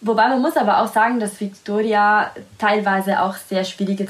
[0.00, 4.06] Wobei man muss aber auch sagen, dass Victoria teilweise auch sehr schwierige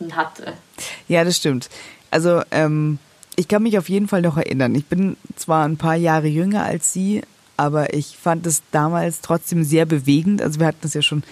[0.00, 0.54] Zeiten hatte.
[1.08, 1.68] Ja, das stimmt.
[2.10, 2.98] Also ähm,
[3.36, 4.74] ich kann mich auf jeden Fall noch erinnern.
[4.74, 7.22] Ich bin zwar ein paar Jahre jünger als sie,
[7.56, 10.42] aber ich fand es damals trotzdem sehr bewegend.
[10.42, 11.22] Also wir hatten es ja schon,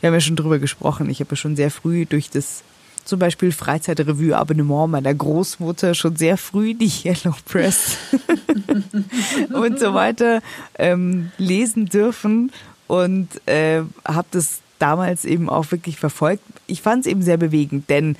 [0.00, 1.08] wir haben ja schon drüber gesprochen.
[1.10, 2.62] Ich habe ja schon sehr früh durch das
[3.04, 7.98] zum Beispiel Freizeitrevue-Abonnement meiner Großmutter schon sehr früh die Yellow Press
[9.52, 10.42] und so weiter
[10.76, 12.50] ähm, lesen dürfen
[12.88, 16.42] und äh, habe das damals eben auch wirklich verfolgt.
[16.66, 18.16] Ich fand es eben sehr bewegend, denn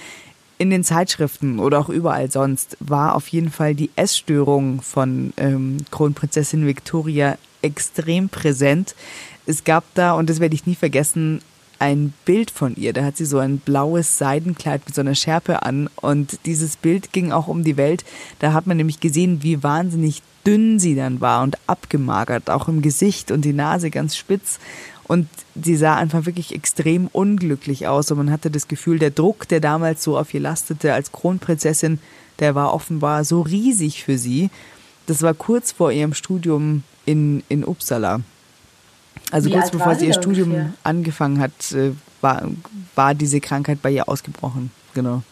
[0.59, 5.79] in den Zeitschriften oder auch überall sonst war auf jeden Fall die Essstörung von ähm,
[5.90, 8.95] Kronprinzessin Victoria extrem präsent.
[9.45, 11.42] Es gab da, und das werde ich nie vergessen,
[11.79, 12.92] ein Bild von ihr.
[12.92, 15.90] Da hat sie so ein blaues Seidenkleid mit so einer Schärpe an.
[15.97, 18.05] Und dieses Bild ging auch um die Welt.
[18.38, 22.81] Da hat man nämlich gesehen, wie wahnsinnig dünn sie dann war und abgemagert, auch im
[22.81, 24.59] Gesicht und die Nase ganz spitz.
[25.09, 28.11] Und sie sah einfach wirklich extrem unglücklich aus.
[28.11, 32.01] Und man hatte das Gefühl, der Druck, der damals so auf ihr lastete als Kronprinzessin,
[32.38, 34.51] der war offenbar so riesig für sie.
[35.07, 38.21] Das war kurz vor ihrem Studium in, in Uppsala.
[39.31, 40.73] Also Wie kurz bevor sie ihr Studium ungefähr?
[40.83, 42.42] angefangen hat, äh, war,
[42.95, 44.71] war diese Krankheit bei ihr ausgebrochen.
[44.95, 45.23] Genau.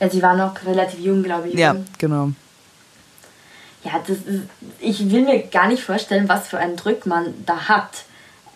[0.00, 1.54] Ja, sie war noch relativ jung, glaube ich.
[1.54, 2.32] Ja, genau.
[3.84, 4.42] Ja, das ist,
[4.78, 8.04] ich will mir gar nicht vorstellen, was für einen Druck man da hat.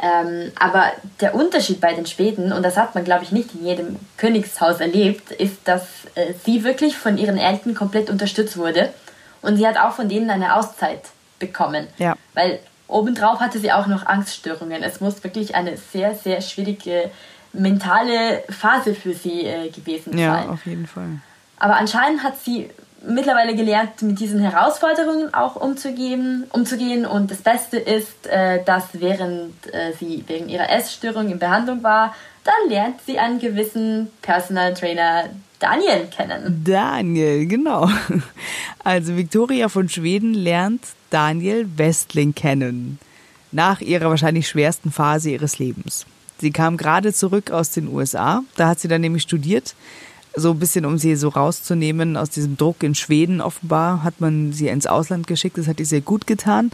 [0.02, 3.64] Ähm, aber der Unterschied bei den Schweden, und das hat man, glaube ich, nicht in
[3.64, 5.82] jedem Königshaus erlebt, ist, dass
[6.14, 8.92] äh, sie wirklich von ihren Eltern komplett unterstützt wurde.
[9.40, 11.02] Und sie hat auch von denen eine Auszeit
[11.38, 11.86] bekommen.
[11.98, 12.16] Ja.
[12.34, 14.82] Weil obendrauf hatte sie auch noch Angststörungen.
[14.82, 17.10] Es muss wirklich eine sehr, sehr schwierige
[17.52, 20.18] mentale Phase für sie äh, gewesen sein.
[20.18, 21.20] Ja, auf jeden Fall.
[21.58, 22.70] Aber anscheinend hat sie
[23.06, 26.44] mittlerweile gelernt, mit diesen Herausforderungen auch umzugehen.
[26.52, 27.06] umzugehen.
[27.06, 32.14] Und das Beste ist, äh, dass während äh, sie wegen ihrer Essstörung in Behandlung war,
[32.44, 36.62] dann lernt sie einen gewissen Personal Trainer Daniel kennen.
[36.64, 37.88] Daniel, genau.
[38.86, 42.98] Also Victoria von Schweden lernt Daniel Westling kennen.
[43.50, 46.04] Nach ihrer wahrscheinlich schwersten Phase ihres Lebens.
[46.38, 48.42] Sie kam gerade zurück aus den USA.
[48.56, 49.74] Da hat sie dann nämlich studiert.
[50.36, 54.52] So ein bisschen, um sie so rauszunehmen aus diesem Druck in Schweden offenbar, hat man
[54.52, 55.58] sie ins Ausland geschickt.
[55.58, 56.70] Das hat ihr sehr gut getan.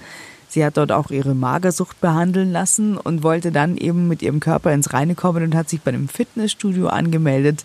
[0.48, 4.72] Sie hat dort auch ihre Magersucht behandeln lassen und wollte dann eben mit ihrem Körper
[4.72, 7.64] ins Reine kommen und hat sich bei einem Fitnessstudio angemeldet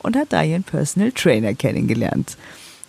[0.00, 2.36] und hat da ihren Personal Trainer kennengelernt.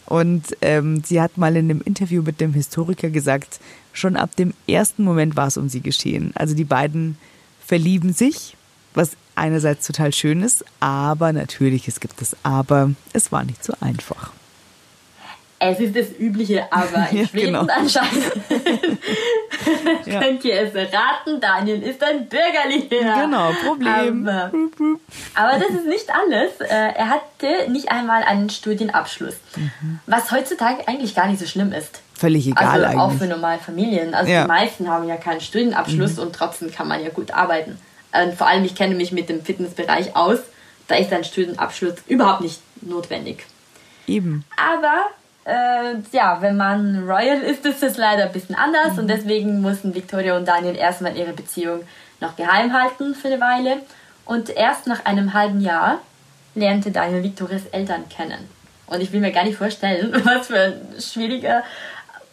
[0.05, 3.59] Und ähm, sie hat mal in einem Interview mit dem Historiker gesagt,
[3.93, 6.31] schon ab dem ersten Moment war es um sie geschehen.
[6.35, 7.17] Also die beiden
[7.65, 8.55] verlieben sich,
[8.95, 13.73] was einerseits total schön ist, aber natürlich, es gibt es Aber, es war nicht so
[13.81, 14.31] einfach.
[15.57, 17.67] Es ist das übliche Aber in Ja, Schweden genau.
[17.73, 18.31] anscheinend.
[20.05, 20.19] Ja.
[20.21, 21.39] Könnt ihr es erraten?
[21.41, 23.21] Daniel ist ein Bürgerlicher.
[23.23, 24.27] Genau, Problem.
[24.27, 24.51] Aber,
[25.33, 26.59] aber das ist nicht alles.
[26.59, 29.35] Äh, Er hatte nicht einmal einen Studienabschluss.
[29.55, 29.99] Mhm.
[30.05, 32.01] Was heutzutage eigentlich gar nicht so schlimm ist.
[32.13, 33.29] Völlig egal also auch für eigentlich.
[33.29, 34.13] normale Familien.
[34.13, 34.41] Also Ja.
[34.41, 34.43] Mhm.
[34.43, 37.79] die meisten haben ja keinen Studienabschluss und trotzdem kann man ja gut arbeiten.
[38.23, 40.39] Und vor allem, ich kenne mich mit dem Fitnessbereich aus.
[40.87, 43.45] Da ist ein Studienabschluss überhaupt nicht notwendig.
[44.07, 44.43] Eben.
[44.55, 45.05] Aber
[45.45, 48.99] äh, ja, wenn man Royal ist, ist es leider ein bisschen anders Mhm.
[48.99, 51.81] und deswegen mussten Victoria und Daniel erstmal ihre Beziehung
[52.21, 53.77] noch geheim halten für eine Weile.
[54.25, 55.99] Und erst nach einem halben Jahr
[56.55, 58.49] lernte Daniel Victorias Eltern kennen.
[58.87, 61.63] Und ich will mir gar nicht vorstellen, was für ein schwieriger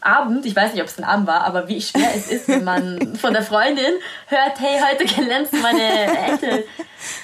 [0.03, 2.65] Abend, ich weiß nicht, ob es ein Abend war, aber wie schwer es ist, wenn
[2.65, 3.95] man von der Freundin
[4.27, 6.61] hört, hey, heute kennenlernst meine Eltern,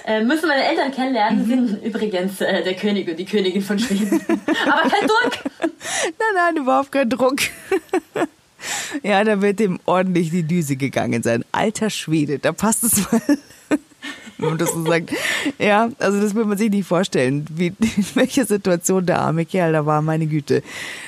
[0.04, 4.20] äh, müssen meine Eltern kennenlernen, sind übrigens äh, der König und die Königin von Schweden.
[4.66, 5.44] aber kein Druck!
[6.18, 7.38] Nein, nein, überhaupt kein Druck.
[9.02, 11.44] ja, da wird dem ordentlich die Düse gegangen sein.
[11.52, 13.20] Alter Schwede, da passt es mal.
[14.38, 15.10] Man das so sagt.
[15.58, 19.72] Ja, also das will man sich nicht vorstellen, wie, in welcher Situation der arme Kerl
[19.72, 20.62] da war, meine Güte.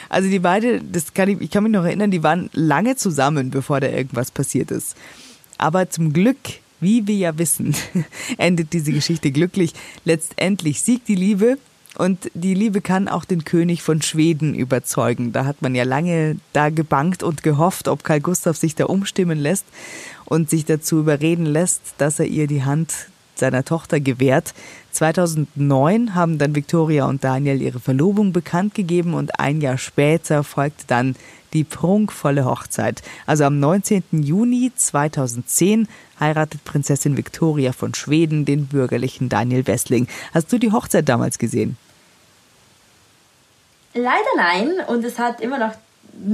[0.08, 3.50] Also die beiden, das kann ich, ich kann mich noch erinnern, die waren lange zusammen,
[3.50, 4.96] bevor da irgendwas passiert ist.
[5.58, 6.38] Aber zum Glück,
[6.80, 7.74] wie wir ja wissen,
[8.38, 9.74] endet diese Geschichte glücklich.
[10.04, 11.58] Letztendlich siegt die Liebe
[11.96, 15.32] und die Liebe kann auch den König von Schweden überzeugen.
[15.32, 19.38] Da hat man ja lange da gebankt und gehofft, ob Karl Gustav sich da umstimmen
[19.38, 19.66] lässt
[20.24, 22.92] und sich dazu überreden lässt, dass er ihr die Hand
[23.40, 24.54] seiner Tochter gewährt.
[24.92, 30.84] 2009 haben dann Victoria und Daniel ihre Verlobung bekannt gegeben und ein Jahr später folgte
[30.86, 31.16] dann
[31.52, 33.02] die prunkvolle Hochzeit.
[33.26, 34.04] Also am 19.
[34.12, 40.06] Juni 2010 heiratet Prinzessin Victoria von Schweden den bürgerlichen Daniel Wessling.
[40.32, 41.76] Hast du die Hochzeit damals gesehen?
[43.94, 44.74] Leider nein.
[44.86, 45.72] Und es hat immer noch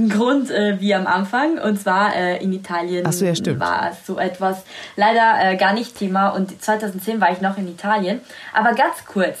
[0.09, 1.57] Grund äh, wie am Anfang.
[1.59, 4.63] Und zwar äh, in Italien so, ja, war so etwas
[4.95, 6.29] leider äh, gar nicht Thema.
[6.29, 8.21] Und 2010 war ich noch in Italien.
[8.53, 9.37] Aber ganz kurz,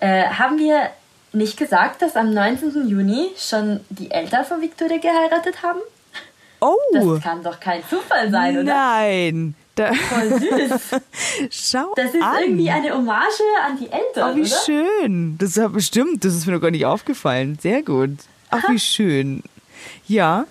[0.00, 0.90] äh, haben wir
[1.32, 2.88] nicht gesagt, dass am 19.
[2.88, 5.80] Juni schon die Eltern von Victoria geheiratet haben?
[6.60, 8.64] Oh, Das kann doch kein Zufall sein, oder?
[8.64, 9.54] nein.
[9.76, 11.00] Voll süß.
[11.50, 12.36] schau Das ist an.
[12.42, 14.56] irgendwie eine Hommage an die Eltern, Oh, wie oder?
[14.64, 15.36] schön.
[15.38, 17.56] Das ist ja bestimmt, das ist mir noch gar nicht aufgefallen.
[17.60, 18.10] Sehr gut.
[18.50, 19.42] Ach, wie schön.
[20.06, 20.46] Ja,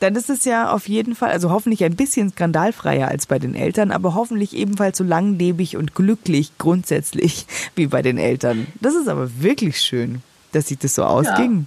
[0.00, 3.54] dann ist es ja auf jeden Fall, also hoffentlich ein bisschen skandalfreier als bei den
[3.54, 8.66] Eltern, aber hoffentlich ebenfalls so langlebig und glücklich grundsätzlich wie bei den Eltern.
[8.80, 11.66] Das ist aber wirklich schön, dass sich das so ausging.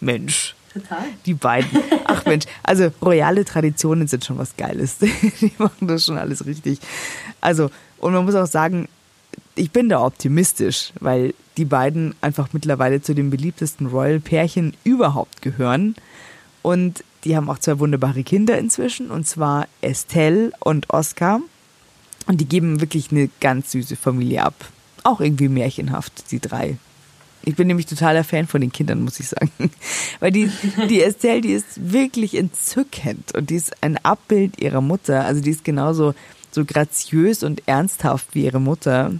[0.00, 0.54] Mensch.
[0.72, 1.04] Total.
[1.26, 1.70] Die beiden.
[2.04, 4.98] Ach Mensch, also royale Traditionen sind schon was Geiles.
[5.40, 6.78] Die machen das schon alles richtig.
[7.40, 8.88] Also, und man muss auch sagen,
[9.58, 15.96] ich bin da optimistisch, weil die beiden einfach mittlerweile zu den beliebtesten Royal-Pärchen überhaupt gehören.
[16.62, 21.40] Und die haben auch zwei wunderbare Kinder inzwischen, und zwar Estelle und Oscar.
[22.26, 24.54] Und die geben wirklich eine ganz süße Familie ab.
[25.02, 26.76] Auch irgendwie märchenhaft, die drei.
[27.44, 29.50] Ich bin nämlich totaler Fan von den Kindern, muss ich sagen.
[30.20, 30.50] Weil die,
[30.88, 35.24] die Estelle, die ist wirklich entzückend und die ist ein Abbild ihrer Mutter.
[35.24, 36.14] Also die ist genauso
[36.58, 39.12] so graziös und ernsthaft wie ihre Mutter.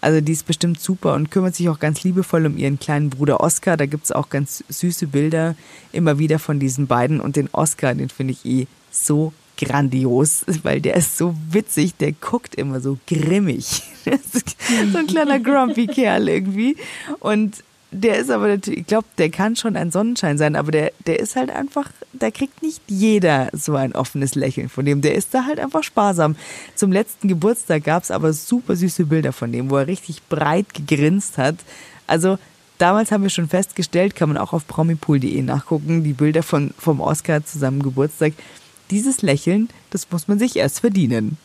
[0.00, 3.40] Also die ist bestimmt super und kümmert sich auch ganz liebevoll um ihren kleinen Bruder
[3.40, 3.76] Oscar.
[3.76, 5.54] Da gibt's auch ganz süße Bilder
[5.92, 7.20] immer wieder von diesen beiden.
[7.20, 12.10] Und den Oscar, den finde ich eh so grandios, weil der ist so witzig, der
[12.12, 13.82] guckt immer so grimmig.
[14.90, 16.76] So ein kleiner grumpy Kerl irgendwie.
[17.20, 17.62] Und
[17.94, 21.20] der ist aber natürlich, ich glaube, der kann schon ein Sonnenschein sein, aber der, der
[21.20, 25.02] ist halt einfach, da kriegt nicht jeder so ein offenes Lächeln von dem.
[25.02, 26.34] Der ist da halt einfach sparsam.
[26.74, 31.36] Zum letzten Geburtstag gab's aber super süße Bilder von dem, wo er richtig breit gegrinst
[31.36, 31.56] hat.
[32.06, 32.38] Also
[32.78, 37.00] damals haben wir schon festgestellt, kann man auch auf promipool.de nachgucken, die Bilder von, vom
[37.00, 38.32] Oscar zu seinem Geburtstag.
[38.90, 41.36] Dieses Lächeln, das muss man sich erst verdienen.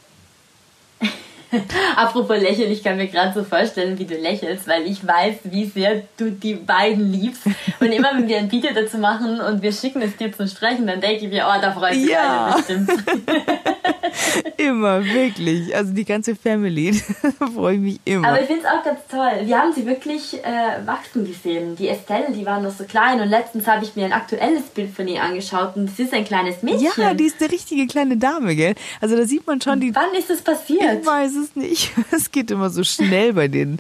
[1.95, 5.65] Apropos Lächeln, ich kann mir gerade so vorstellen, wie du lächelst, weil ich weiß, wie
[5.65, 7.43] sehr du die beiden liebst.
[7.79, 10.87] Und immer wenn wir ein Video dazu machen und wir schicken es dir zum Sprechen,
[10.87, 12.47] dann denke ich mir, oh, da freut sich Ja.
[12.47, 12.89] alle bestimmt.
[14.57, 15.75] Immer, wirklich.
[15.75, 16.91] Also die ganze Family,
[17.39, 18.27] da freue ich mich immer.
[18.29, 19.45] Aber ich finde es auch ganz toll.
[19.45, 21.75] Wir haben sie wirklich äh, wachsen gesehen.
[21.75, 24.93] Die Estelle, die war noch so klein und letztens habe ich mir ein aktuelles Bild
[24.95, 26.89] von ihr angeschaut und sie ist ein kleines Mädchen.
[26.97, 28.75] ja, die ist eine richtige kleine Dame, gell?
[29.01, 29.93] Also da sieht man schon die.
[29.93, 31.01] Wann ist das passiert?
[31.01, 31.91] Ich weiß es nicht.
[32.11, 33.79] Es geht immer so schnell bei denen.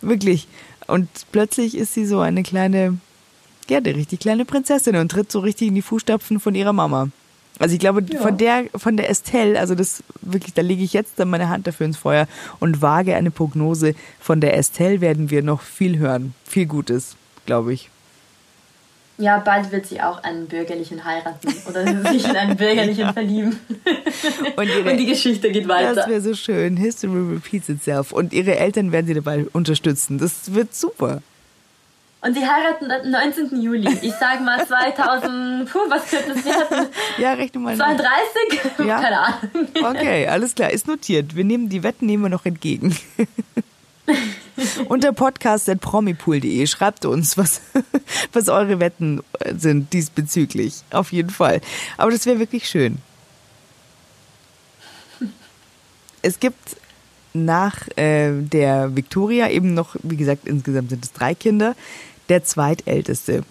[0.00, 0.46] Wirklich.
[0.86, 2.98] Und plötzlich ist sie so eine kleine,
[3.68, 7.10] ja, eine richtig kleine Prinzessin und tritt so richtig in die Fußstapfen von ihrer Mama.
[7.58, 8.20] Also ich glaube, ja.
[8.20, 11.66] von der, von der Estelle, also das wirklich, da lege ich jetzt dann meine Hand
[11.66, 12.28] dafür ins Feuer
[12.60, 13.94] und wage eine Prognose.
[14.20, 16.34] Von der Estelle werden wir noch viel hören.
[16.46, 17.16] Viel Gutes,
[17.46, 17.90] glaube ich.
[19.20, 23.12] Ja, bald wird sie auch einen Bürgerlichen heiraten oder sich in einen Bürgerlichen ja.
[23.12, 23.58] verlieben.
[24.56, 25.94] Und, ihre, und, die Geschichte geht weiter.
[25.96, 26.76] Das wäre so schön.
[26.76, 28.12] History repeats itself.
[28.12, 30.18] Und ihre Eltern werden sie dabei unterstützen.
[30.18, 31.20] Das wird super.
[32.20, 33.60] Und sie heiraten am 19.
[33.60, 33.88] Juli.
[34.02, 36.88] Ich sage mal 2000, puh, was könnte es werden?
[37.18, 37.76] Ja, rechne mal.
[37.76, 38.86] 32?
[38.86, 39.00] Ja.
[39.02, 39.68] Keine Ahnung.
[39.74, 41.34] Okay, alles klar, ist notiert.
[41.34, 42.96] Wir nehmen die Wetten nehmen wir noch entgegen.
[44.88, 47.60] Unter podcast.promipool.de schreibt uns, was,
[48.32, 49.22] was eure Wetten
[49.56, 50.82] sind diesbezüglich.
[50.90, 51.60] Auf jeden Fall.
[51.96, 52.98] Aber das wäre wirklich schön.
[56.22, 56.76] Es gibt
[57.34, 61.76] nach äh, der Victoria eben noch, wie gesagt, insgesamt sind es drei Kinder.
[62.28, 63.44] Der zweitälteste,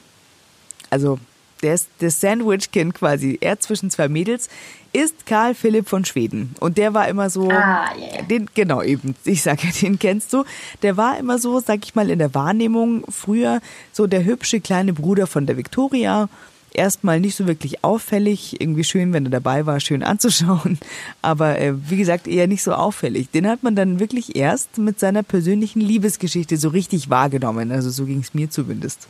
[0.89, 1.20] also
[1.63, 4.50] der ist das Sandwich-Kind quasi, er zwischen zwei Mädels,
[4.97, 6.55] ist Karl Philipp von Schweden.
[6.60, 8.23] Und der war immer so, ah, yeah.
[8.23, 10.43] den, genau eben, ich sage ja, den kennst du.
[10.81, 14.93] Der war immer so, sag ich mal, in der Wahrnehmung früher so der hübsche kleine
[14.93, 16.29] Bruder von der Victoria
[16.73, 18.60] erstmal nicht so wirklich auffällig.
[18.60, 20.79] Irgendwie schön, wenn er dabei war, schön anzuschauen.
[21.21, 23.29] Aber äh, wie gesagt, eher nicht so auffällig.
[23.29, 27.71] Den hat man dann wirklich erst mit seiner persönlichen Liebesgeschichte so richtig wahrgenommen.
[27.71, 29.07] Also so ging es mir zumindest.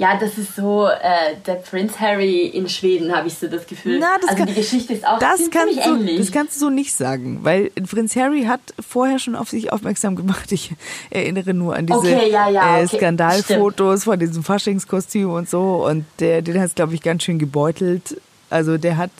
[0.00, 3.98] Ja, das ist so äh, der Prinz Harry in Schweden, habe ich so das Gefühl.
[3.98, 6.16] Na, das also kann, die Geschichte ist auch das ziemlich kannst ähnlich.
[6.16, 9.70] Du, das kannst du so nicht sagen, weil Prinz Harry hat vorher schon auf sich
[9.70, 10.50] aufmerksam gemacht.
[10.52, 10.72] Ich
[11.10, 15.86] erinnere nur an diese okay, ja, ja, äh, Skandalfotos von diesem Faschingskostüm und so.
[15.86, 18.18] Und der, den hat es, glaube ich, ganz schön gebeutelt.
[18.48, 19.10] Also der hat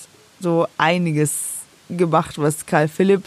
[0.41, 1.35] so einiges
[1.91, 3.25] gemacht, was Karl Philipp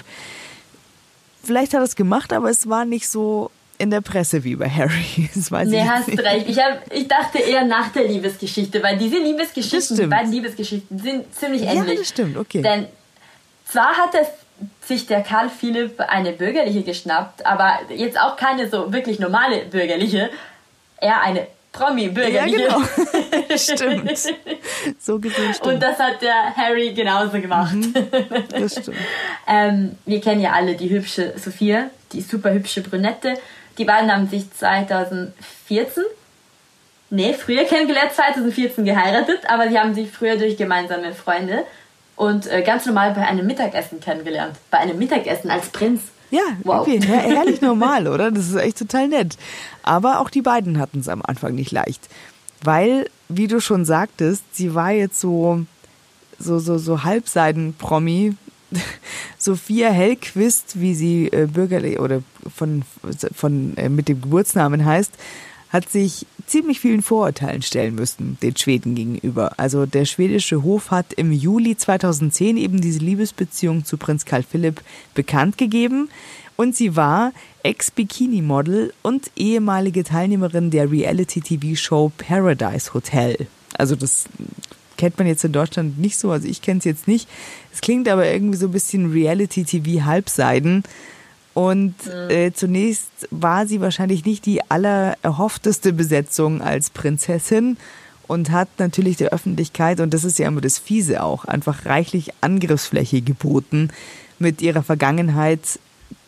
[1.44, 4.70] vielleicht hat er es gemacht, aber es war nicht so in der Presse wie bei
[4.70, 5.30] Harry.
[5.36, 6.24] Das weiß nee, ich hast nicht.
[6.24, 6.50] recht.
[6.50, 11.36] Ich, hab, ich dachte eher nach der Liebesgeschichte, weil diese Liebesgeschichten, die beiden Liebesgeschichten sind
[11.36, 11.94] ziemlich ähnlich.
[11.94, 12.62] Ja, das stimmt, okay.
[12.62, 12.88] Denn
[13.66, 14.28] zwar hat es
[14.88, 20.30] sich der Karl Philipp eine bürgerliche geschnappt, aber jetzt auch keine so wirklich normale bürgerliche,
[21.02, 22.62] eher eine Promi-bürgerliche.
[22.62, 22.82] Ja, genau.
[23.58, 24.18] stimmt.
[25.00, 25.74] So gesehen stimmt.
[25.74, 27.74] Und das hat der Harry genauso gemacht.
[27.74, 27.94] Mhm,
[28.50, 28.98] das stimmt.
[29.48, 33.34] ähm, wir kennen ja alle die hübsche Sophia, die super hübsche Brünette.
[33.78, 36.04] Die beiden haben sich 2014,
[37.10, 41.64] nee, früher kennengelernt, 2014 geheiratet, aber sie haben sich früher durch gemeinsame Freunde
[42.16, 44.56] und äh, ganz normal bei einem Mittagessen kennengelernt.
[44.70, 46.02] Bei einem Mittagessen als Prinz.
[46.30, 46.82] Ja, wow.
[46.82, 48.32] okay, herrlich normal, oder?
[48.32, 49.38] Das ist echt total nett.
[49.84, 52.08] Aber auch die beiden hatten es am Anfang nicht leicht.
[52.64, 55.66] Weil, wie du schon sagtest, sie war jetzt so,
[56.40, 58.36] so, so, so Halbseiden-Promi,
[59.38, 62.24] Sophia Hellquist, wie sie äh, bürgerlich oder
[62.56, 62.84] von,
[63.34, 65.12] von äh, mit dem Geburtsnamen heißt,
[65.70, 69.54] hat sich ziemlich vielen Vorurteilen stellen müssen, den Schweden gegenüber.
[69.58, 74.82] Also der schwedische Hof hat im Juli 2010 eben diese Liebesbeziehung zu Prinz Karl Philipp
[75.16, 76.10] bekannt gegeben
[76.56, 77.34] und sie war
[77.64, 83.48] Ex-Bikini-Model und ehemalige Teilnehmerin der Reality-TV-Show Paradise Hotel.
[83.76, 84.26] Also das
[84.98, 87.28] kennt man jetzt in Deutschland nicht so, also ich kenne es jetzt nicht.
[87.74, 90.84] Es klingt aber irgendwie so ein bisschen Reality-TV-Halbseiden.
[91.54, 92.30] Und mhm.
[92.30, 97.78] äh, zunächst war sie wahrscheinlich nicht die allererhoffteste Besetzung als Prinzessin
[98.28, 102.32] und hat natürlich der Öffentlichkeit, und das ist ja immer das Fiese auch, einfach reichlich
[102.42, 103.90] Angriffsfläche geboten
[104.40, 105.80] mit ihrer Vergangenheit,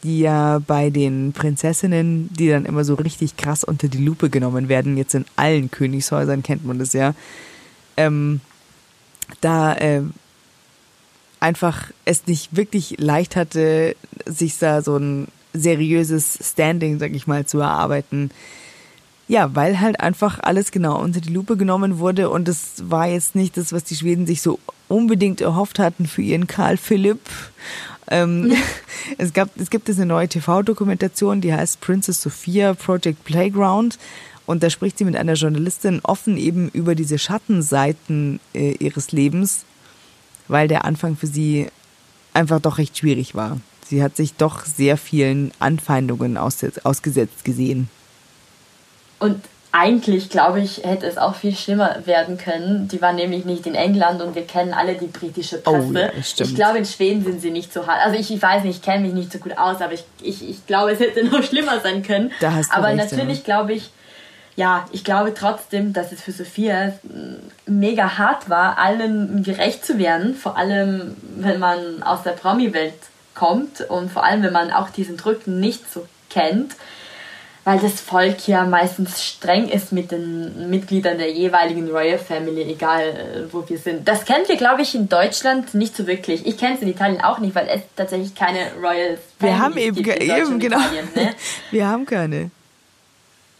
[0.04, 4.70] die ja bei den Prinzessinnen, die dann immer so richtig krass unter die Lupe genommen
[4.70, 7.16] werden, jetzt in allen Königshäusern kennt man das ja,
[7.98, 8.42] ähm,
[9.42, 10.02] da äh,
[11.40, 17.46] einfach es nicht wirklich leicht hatte, sich da so ein seriöses Standing, sag ich mal,
[17.46, 18.32] zu erarbeiten.
[19.28, 23.36] Ja, weil halt einfach alles genau unter die Lupe genommen wurde und es war jetzt
[23.36, 27.22] nicht das, was die Schweden sich so unbedingt erhofft hatten für ihren Karl Philipp.
[28.08, 28.54] Ähm,
[29.18, 33.98] es, gab, es gibt jetzt eine neue TV-Dokumentation, die heißt Princess Sophia Project Playground
[34.46, 39.66] und da spricht sie mit einer Journalistin offen eben über diese Schattenseiten äh, ihres Lebens,
[40.48, 41.68] weil der Anfang für sie
[42.34, 43.58] einfach doch recht schwierig war.
[43.88, 47.90] Sie hat sich doch sehr vielen Anfeindungen aus, ausgesetzt gesehen.
[49.20, 49.42] Und
[49.72, 52.88] eigentlich, glaube ich, hätte es auch viel schlimmer werden können.
[52.88, 55.90] Die war nämlich nicht in England und wir kennen alle die britische Presse.
[55.90, 58.00] Oh, ja, ich glaube, in Schweden sind sie nicht so hart.
[58.06, 60.50] Also ich, ich weiß nicht, ich kenne mich nicht so gut aus, aber ich, ich,
[60.50, 62.32] ich glaube, es hätte noch schlimmer sein können.
[62.40, 63.44] Da hast du aber recht, natürlich ja.
[63.44, 63.92] glaube ich,
[64.56, 66.94] ja, ich glaube trotzdem, dass es für Sophia
[67.66, 72.94] mega hart war, allen gerecht zu werden, vor allem wenn man aus der Promi-Welt
[73.34, 76.76] kommt und vor allem wenn man auch diesen Druck nicht so kennt.
[77.66, 83.02] weil das Volk ja meistens streng ist mit den Mitgliedern der jeweiligen Royal Family, egal
[83.02, 84.08] äh, wo wir sind.
[84.08, 86.46] Das kennt ihr, glaube ich, in Deutschland nicht so wirklich.
[86.46, 89.78] Ich kenne es in Italien auch nicht, weil es tatsächlich keine Royal Family Wir haben
[89.78, 90.78] eben, gibt eben genau.
[90.78, 91.34] Italien, ne?
[91.72, 92.52] Wir haben keine.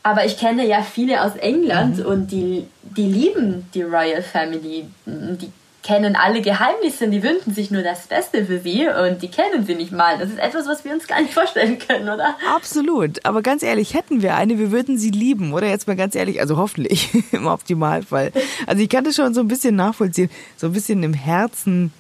[0.06, 2.06] Aber ich kenne ja viele aus England mhm.
[2.06, 4.86] und die, die lieben die Royal Family.
[5.08, 5.52] Die
[5.82, 9.66] kennen alle Geheimnisse und die wünschen sich nur das Beste für sie und die kennen
[9.66, 10.20] sie nicht mal.
[10.20, 12.36] Das ist etwas, was wir uns gar nicht vorstellen können, oder?
[12.56, 13.26] Absolut.
[13.26, 15.68] Aber ganz ehrlich, hätten wir eine, wir würden sie lieben, oder?
[15.68, 18.32] Jetzt mal ganz ehrlich, also hoffentlich im Optimalfall.
[18.68, 20.30] Also ich kann das schon so ein bisschen nachvollziehen.
[20.56, 21.92] So ein bisschen im Herzen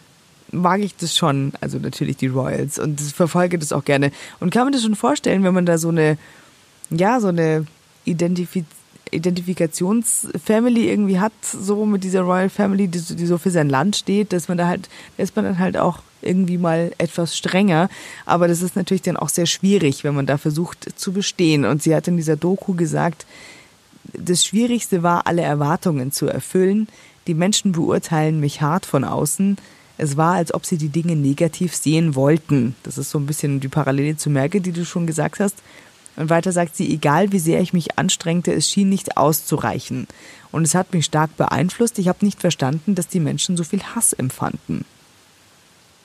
[0.51, 1.53] mag ich das schon.
[1.59, 4.11] Also natürlich die Royals und verfolge das auch gerne.
[4.39, 6.19] Und kann man das schon vorstellen, wenn man da so eine,
[6.91, 7.65] ja, so eine
[8.05, 8.65] Identifizierung
[9.11, 14.33] Identifikationsfamily irgendwie hat, so mit dieser Royal Family, die, die so für sein Land steht,
[14.33, 17.89] dass man da halt, ist man dann halt auch irgendwie mal etwas strenger.
[18.25, 21.65] Aber das ist natürlich dann auch sehr schwierig, wenn man da versucht zu bestehen.
[21.65, 23.25] Und sie hat in dieser Doku gesagt,
[24.13, 26.87] das Schwierigste war, alle Erwartungen zu erfüllen.
[27.27, 29.57] Die Menschen beurteilen mich hart von außen.
[29.97, 32.75] Es war, als ob sie die Dinge negativ sehen wollten.
[32.83, 35.55] Das ist so ein bisschen die Parallele zu Merkel, die du schon gesagt hast.
[36.15, 40.07] Und weiter sagt sie, egal wie sehr ich mich anstrengte, es schien nicht auszureichen.
[40.51, 41.99] Und es hat mich stark beeinflusst.
[41.99, 44.85] Ich habe nicht verstanden, dass die Menschen so viel Hass empfanden.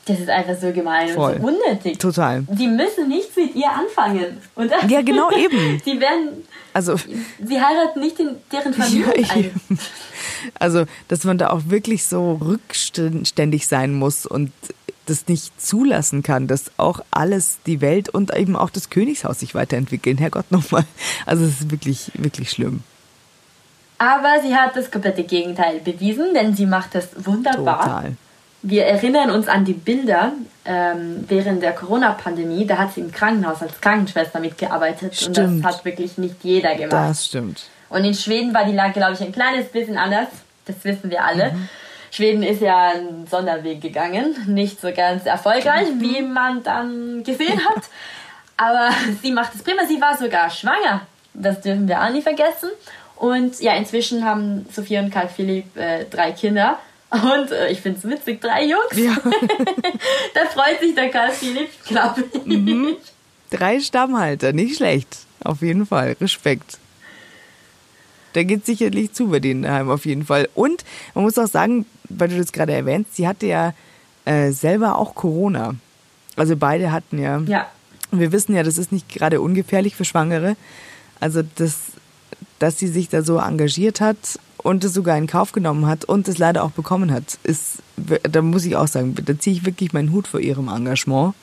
[0.07, 1.35] Das ist einfach so gemein Voll.
[1.35, 1.99] und so unnötig.
[1.99, 2.43] Total.
[2.49, 4.39] Die müssen nichts mit ihr anfangen.
[4.57, 5.81] Und ja, genau eben.
[5.85, 6.31] Die werden.
[6.73, 9.51] Also, sie heiraten nicht in deren Familie ja.
[10.59, 14.53] Also, dass man da auch wirklich so rückständig sein muss und
[15.11, 19.55] das nicht zulassen kann, dass auch alles, die Welt und eben auch das Königshaus sich
[19.55, 20.17] weiterentwickeln.
[20.19, 20.85] Herrgott nochmal.
[21.27, 22.83] Also es ist wirklich, wirklich schlimm.
[23.99, 27.83] Aber sie hat das komplette Gegenteil bewiesen, denn sie macht das wunderbar.
[27.83, 28.17] Total.
[28.63, 30.33] Wir erinnern uns an die Bilder
[30.65, 32.67] ähm, während der Corona-Pandemie.
[32.67, 35.15] Da hat sie im Krankenhaus als Krankenschwester mitgearbeitet.
[35.17, 35.39] Stimmt.
[35.39, 36.93] Und das hat wirklich nicht jeder gemacht.
[36.93, 37.69] Das stimmt.
[37.89, 40.29] Und in Schweden war die Lage, glaube ich, ein kleines bisschen anders.
[40.67, 41.53] Das wissen wir alle.
[41.53, 41.69] Mhm.
[42.11, 46.01] Schweden ist ja einen Sonderweg gegangen, nicht so ganz erfolgreich, mhm.
[46.01, 47.85] wie man dann gesehen hat.
[48.57, 48.91] Aber
[49.23, 49.87] sie macht es prima.
[49.87, 51.07] Sie war sogar schwanger.
[51.33, 52.71] Das dürfen wir auch nicht vergessen.
[53.17, 56.79] Und ja, inzwischen haben Sophia und Karl Philipp äh, drei Kinder.
[57.11, 58.97] Und äh, ich finde es witzig, drei Jungs.
[58.97, 59.17] Ja.
[60.35, 62.47] da freut sich der Karl Philipp, glaube ich.
[62.47, 62.97] Mhm.
[63.51, 65.19] Drei Stammhalter, nicht schlecht.
[65.43, 66.17] Auf jeden Fall.
[66.21, 66.79] Respekt.
[68.33, 70.49] Da geht sicherlich zu bei denen daheim auf jeden Fall.
[70.55, 70.85] Und
[71.15, 73.75] man muss auch sagen, weil du das gerade erwähnst, sie hatte ja
[74.25, 75.75] äh, selber auch Corona.
[76.37, 77.39] Also beide hatten ja.
[77.41, 77.67] Ja.
[78.11, 80.57] Und wir wissen ja, das ist nicht gerade ungefährlich für Schwangere.
[81.21, 81.77] Also das,
[82.59, 86.29] dass sie sich da so engagiert hat und es sogar in Kauf genommen hat und
[86.29, 89.93] es leider auch bekommen hat, ist, da muss ich auch sagen, da ziehe ich wirklich
[89.93, 91.35] meinen Hut vor ihrem Engagement.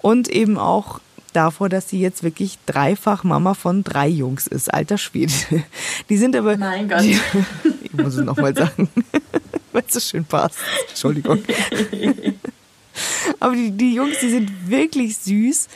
[0.00, 1.00] Und eben auch
[1.32, 4.72] davor, dass sie jetzt wirklich dreifach Mama von drei Jungs ist.
[4.72, 5.32] Alter Schwede.
[6.08, 6.56] Die sind aber.
[6.56, 7.02] Mein Gott.
[7.02, 7.18] Die,
[7.82, 8.88] ich muss es nochmal sagen,
[9.74, 10.58] weil es so schön passt.
[10.88, 11.42] Entschuldigung.
[13.40, 15.68] Aber die, die Jungs, die sind wirklich süß.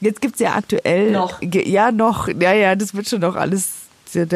[0.00, 1.12] Jetzt gibt es ja aktuell.
[1.12, 1.40] Noch.
[1.42, 2.28] Ja, noch.
[2.28, 3.68] Ja, ja, das wird schon noch alles.
[4.14, 4.26] Die,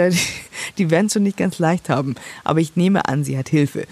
[0.78, 2.14] die werden es schon nicht ganz leicht haben.
[2.44, 3.86] Aber ich nehme an, sie hat Hilfe.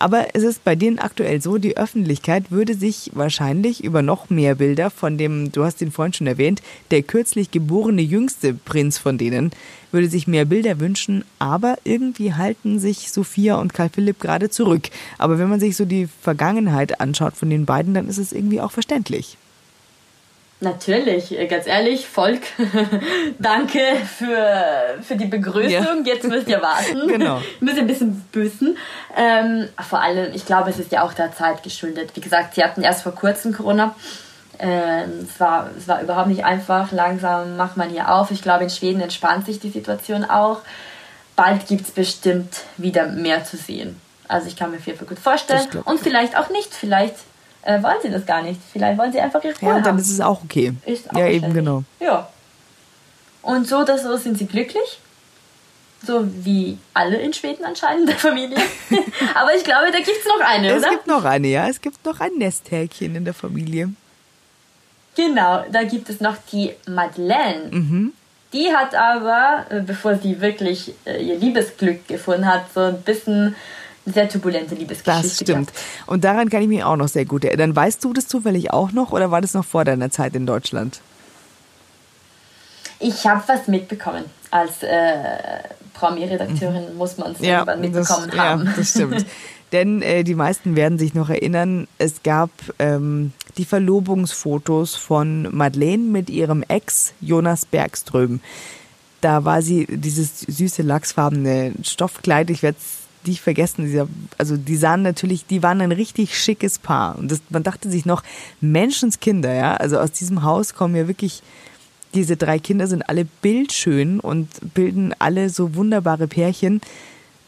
[0.00, 4.54] Aber es ist bei denen aktuell so, die Öffentlichkeit würde sich wahrscheinlich über noch mehr
[4.54, 9.18] Bilder von dem, du hast ihn vorhin schon erwähnt, der kürzlich geborene jüngste Prinz von
[9.18, 9.50] denen,
[9.92, 14.88] würde sich mehr Bilder wünschen, aber irgendwie halten sich Sophia und Karl Philipp gerade zurück.
[15.18, 18.62] Aber wenn man sich so die Vergangenheit anschaut von den beiden, dann ist es irgendwie
[18.62, 19.36] auch verständlich.
[20.62, 22.42] Natürlich, äh, ganz ehrlich, Volk,
[23.38, 23.80] danke
[24.18, 26.04] für, für die Begrüßung.
[26.04, 26.14] Ja.
[26.14, 27.08] Jetzt müsst ihr warten.
[27.08, 27.40] Genau.
[27.60, 28.76] müsst ihr ein bisschen büßen.
[29.16, 32.10] Ähm, vor allem, ich glaube, es ist ja auch der Zeit geschuldet.
[32.14, 33.94] Wie gesagt, sie hatten erst vor kurzem Corona.
[34.58, 36.92] Ähm, es, war, es war überhaupt nicht einfach.
[36.92, 38.30] Langsam macht man hier auf.
[38.30, 40.60] Ich glaube, in Schweden entspannt sich die Situation auch.
[41.36, 43.98] Bald gibt es bestimmt wieder mehr zu sehen.
[44.28, 45.66] Also ich kann mir viel, viel gut vorstellen.
[45.86, 46.72] Und vielleicht auch nicht.
[46.74, 47.16] Vielleicht
[47.62, 48.60] äh, wollen sie das gar nicht.
[48.72, 50.72] Vielleicht wollen sie einfach ihre Ruhe Ja, und dann ist es auch okay.
[50.86, 51.84] Ist auch ja, eben genau.
[51.98, 52.28] Ja.
[53.42, 55.00] Und so oder so sind sie glücklich.
[56.02, 58.56] So wie alle in Schweden anscheinend der Familie.
[59.34, 60.86] Aber ich glaube, da gibt es noch eine, es oder?
[60.86, 61.68] Es gibt noch eine, ja.
[61.68, 63.92] Es gibt noch ein Nesthäkchen in der Familie.
[65.16, 67.68] Genau, da gibt es noch die Madeleine.
[67.70, 68.12] Mhm.
[68.52, 73.54] Die hat aber, äh, bevor sie wirklich äh, ihr Liebesglück gefunden hat, so ein bisschen
[74.06, 75.28] sehr turbulente Liebesgeschichte.
[75.28, 75.72] Das stimmt.
[75.72, 76.06] Gehabt.
[76.06, 77.74] Und daran kann ich mich auch noch sehr gut erinnern.
[77.74, 81.00] Weißt du das zufällig auch noch oder war das noch vor deiner Zeit in Deutschland?
[82.98, 84.24] Ich habe was mitbekommen.
[84.50, 85.16] Als äh,
[85.94, 88.66] Promi-Redakteurin muss man es ja, irgendwann mitbekommen das, haben.
[88.66, 89.26] Ja, das stimmt.
[89.72, 96.02] Denn äh, die meisten werden sich noch erinnern, es gab ähm, die Verlobungsfotos von Madeleine
[96.02, 98.40] mit ihrem Ex Jonas Bergström.
[99.20, 104.08] da war sie dieses süße lachsfarbene Stoffkleid, ich werde es nicht vergessen, dieser,
[104.38, 108.06] also die sahen natürlich, die waren ein richtig schickes Paar und das, man dachte sich
[108.06, 108.22] noch,
[108.60, 111.42] Menschenskinder, ja, also aus diesem Haus kommen ja wirklich,
[112.14, 116.80] diese drei Kinder sind alle bildschön und bilden alle so wunderbare Pärchen.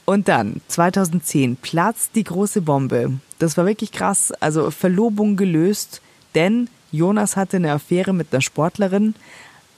[0.04, 3.18] Und dann, 2010, platzt die große Bombe.
[3.38, 4.32] Das war wirklich krass.
[4.40, 6.00] Also Verlobung gelöst,
[6.34, 9.14] denn Jonas hatte eine Affäre mit einer Sportlerin.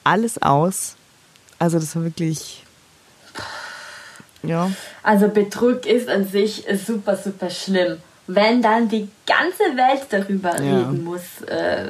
[0.03, 0.97] Alles aus.
[1.59, 2.65] Also das war wirklich.
[4.49, 4.71] Ja.
[5.03, 7.99] Also Betrug ist an sich super, super schlimm.
[8.27, 10.79] Wenn dann die ganze Welt darüber ja.
[10.79, 11.85] reden muss, äh,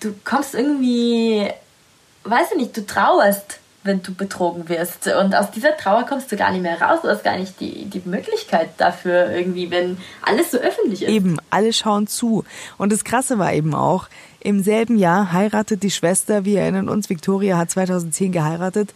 [0.00, 1.48] du kommst irgendwie,
[2.24, 5.06] weiß ich nicht, du trauerst wenn du betrogen wirst.
[5.06, 7.00] Und aus dieser Trauer kommst du gar nicht mehr raus.
[7.02, 11.08] Du hast gar nicht die, die Möglichkeit dafür irgendwie, wenn alles so öffentlich ist.
[11.08, 12.44] Eben, alle schauen zu.
[12.76, 14.08] Und das Krasse war eben auch,
[14.40, 18.92] im selben Jahr heiratet die Schwester, wir erinnern uns, Victoria hat 2010 geheiratet.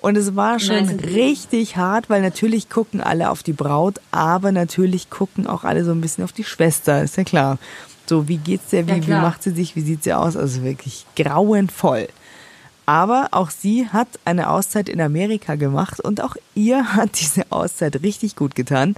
[0.00, 5.10] Und es war schon richtig hart, weil natürlich gucken alle auf die Braut, aber natürlich
[5.10, 7.58] gucken auch alle so ein bisschen auf die Schwester, ist ja klar.
[8.06, 10.36] So, wie geht's der, wie, ja, wie macht sie sich, wie sieht sie aus?
[10.36, 12.08] Also wirklich grauenvoll.
[12.86, 18.02] Aber auch sie hat eine Auszeit in Amerika gemacht und auch ihr hat diese Auszeit
[18.02, 18.96] richtig gut getan,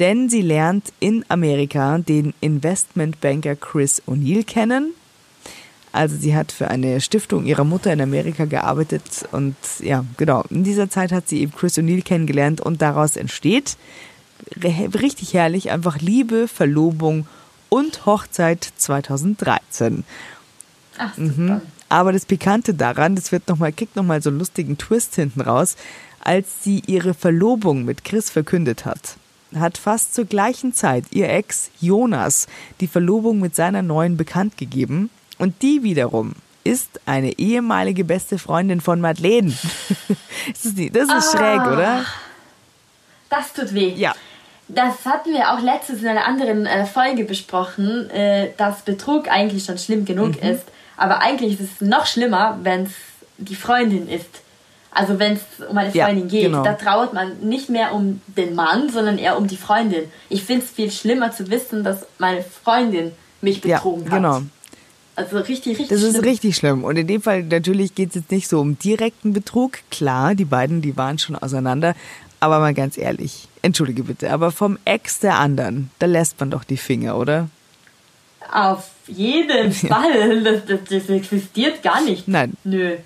[0.00, 4.94] denn sie lernt in Amerika den Investmentbanker Chris O'Neill kennen.
[5.92, 10.62] Also sie hat für eine Stiftung ihrer Mutter in Amerika gearbeitet und ja, genau, in
[10.62, 13.76] dieser Zeit hat sie eben Chris O'Neill kennengelernt und daraus entsteht
[14.62, 17.26] richtig herrlich einfach Liebe, Verlobung
[17.68, 20.04] und Hochzeit 2013.
[20.98, 21.16] Ach.
[21.16, 21.60] Mhm.
[21.88, 25.40] Aber das Pikante daran, das wird noch mal, kriegt nochmal so einen lustigen Twist hinten
[25.40, 25.76] raus,
[26.20, 29.16] als sie ihre Verlobung mit Chris verkündet hat
[29.58, 32.46] hat fast zur gleichen Zeit ihr Ex Jonas
[32.80, 35.10] die Verlobung mit seiner neuen bekannt gegeben
[35.40, 36.34] und die wiederum
[36.64, 39.52] ist eine ehemalige beste Freundin von Madeleine.
[40.52, 42.04] das ist, das ist ah, schräg, oder?
[43.30, 43.94] Das tut weh.
[43.94, 44.14] Ja.
[44.68, 49.64] Das hatten wir auch letztens in einer anderen äh, Folge besprochen, äh, dass Betrug eigentlich
[49.64, 50.50] schon schlimm genug mhm.
[50.50, 50.64] ist.
[50.96, 52.92] Aber eigentlich ist es noch schlimmer, wenn es
[53.38, 54.28] die Freundin ist.
[54.92, 56.62] Also wenn es um eine Freundin ja, geht, genau.
[56.62, 60.10] da trauert man nicht mehr um den Mann, sondern eher um die Freundin.
[60.28, 64.34] Ich finde es viel schlimmer zu wissen, dass meine Freundin mich betrogen ja, genau.
[64.36, 64.42] hat.
[65.20, 66.14] Also richtig, richtig Das schlimm.
[66.14, 66.84] ist richtig schlimm.
[66.84, 69.78] Und in dem Fall natürlich geht es jetzt nicht so um direkten Betrug.
[69.90, 71.94] Klar, die beiden, die waren schon auseinander.
[72.40, 76.64] Aber mal ganz ehrlich, entschuldige bitte, aber vom Ex der anderen, da lässt man doch
[76.64, 77.48] die Finger, oder?
[78.50, 80.42] Auf jeden Fall.
[80.42, 82.26] Das, das, das existiert gar nicht.
[82.28, 82.54] Nein.
[82.64, 82.96] Nö.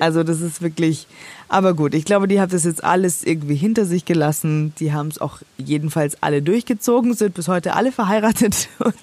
[0.00, 1.06] Also das ist wirklich,
[1.48, 4.72] aber gut, ich glaube, die haben das jetzt alles irgendwie hinter sich gelassen.
[4.78, 8.68] Die haben es auch jedenfalls alle durchgezogen, sind bis heute alle verheiratet.
[8.78, 8.94] Und,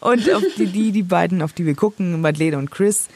[0.00, 3.08] und auf die, die, die beiden, auf die wir gucken, Madeleine und Chris,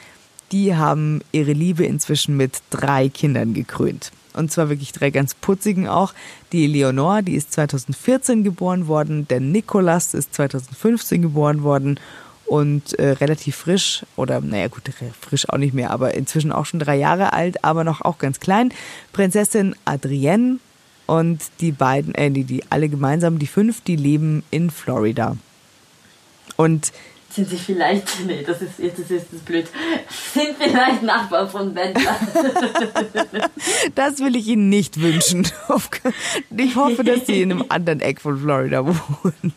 [0.53, 4.13] die haben ihre Liebe inzwischen mit drei Kindern gekrönt.
[4.35, 6.13] Und zwar wirklich drei ganz putzigen auch.
[6.53, 9.29] Die Leonore, die ist 2014 geboren worden.
[9.29, 11.99] Der Nikolas ist 2015 geboren worden
[12.55, 14.83] und äh, relativ frisch oder naja gut,
[15.21, 18.39] frisch auch nicht mehr, aber inzwischen auch schon drei Jahre alt, aber noch auch ganz
[18.39, 18.73] klein.
[19.13, 20.61] Prinzessin Adrienne
[21.07, 25.37] und die beiden, äh, die, die alle gemeinsam, die fünf, die leben in Florida.
[26.55, 26.93] Und
[27.29, 29.67] sind sie vielleicht, nee, das ist, jetzt ist das blöd,
[30.33, 32.17] sind vielleicht Nachbarn von Wendler.
[33.97, 35.45] das will ich Ihnen nicht wünschen.
[36.57, 39.53] Ich hoffe, dass Sie in einem anderen Eck von Florida wohnen.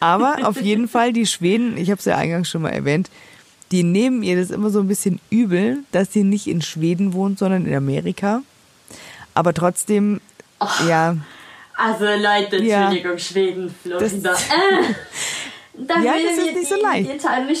[0.00, 3.10] Aber auf jeden Fall, die Schweden, ich habe es ja eingangs schon mal erwähnt,
[3.72, 7.38] die nehmen ihr das immer so ein bisschen übel, dass sie nicht in Schweden wohnt,
[7.38, 8.42] sondern in Amerika.
[9.34, 10.20] Aber trotzdem,
[10.60, 11.16] oh, ja.
[11.76, 14.18] Also Leute, Entschuldigung, ja, Schweden, Florida.
[14.22, 17.10] Das, äh, ja, das ist nicht so leicht.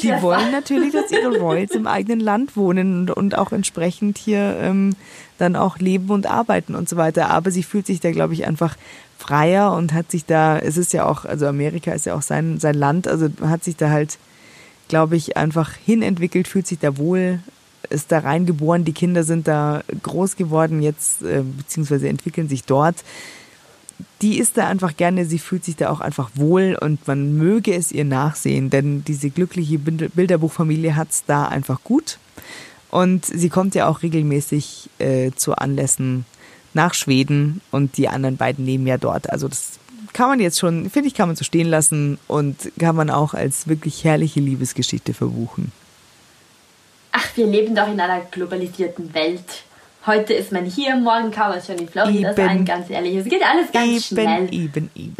[0.02, 4.16] Die, die wollen natürlich, dass ihre Royals im eigenen Land wohnen und, und auch entsprechend
[4.16, 4.94] hier ähm,
[5.38, 7.30] dann auch leben und arbeiten und so weiter.
[7.30, 8.76] Aber sie fühlt sich da, glaube ich, einfach
[9.18, 12.58] freier und hat sich da, es ist ja auch, also Amerika ist ja auch sein,
[12.60, 14.18] sein Land, also hat sich da halt,
[14.88, 17.40] glaube ich, einfach hinentwickelt, fühlt sich da wohl,
[17.90, 22.96] ist da reingeboren, die Kinder sind da groß geworden jetzt, äh, beziehungsweise entwickeln sich dort.
[24.20, 27.74] Die ist da einfach gerne, sie fühlt sich da auch einfach wohl und man möge
[27.74, 32.18] es ihr nachsehen, denn diese glückliche Bilderbuchfamilie hat es da einfach gut.
[32.90, 36.24] Und sie kommt ja auch regelmäßig äh, zu Anlässen
[36.76, 39.30] nach Schweden und die anderen beiden leben ja dort.
[39.30, 39.80] Also das
[40.12, 43.34] kann man jetzt schon, finde ich, kann man so stehen lassen und kann man auch
[43.34, 45.72] als wirklich herrliche Liebesgeschichte verbuchen.
[47.10, 49.64] Ach, wir leben doch in einer globalisierten Welt.
[50.06, 53.16] Heute ist man hier, morgen kann man schon in Florida eben, sein, ganz ehrlich.
[53.16, 54.54] Es geht alles ganz eben, schnell.
[54.54, 55.16] Eben, eben.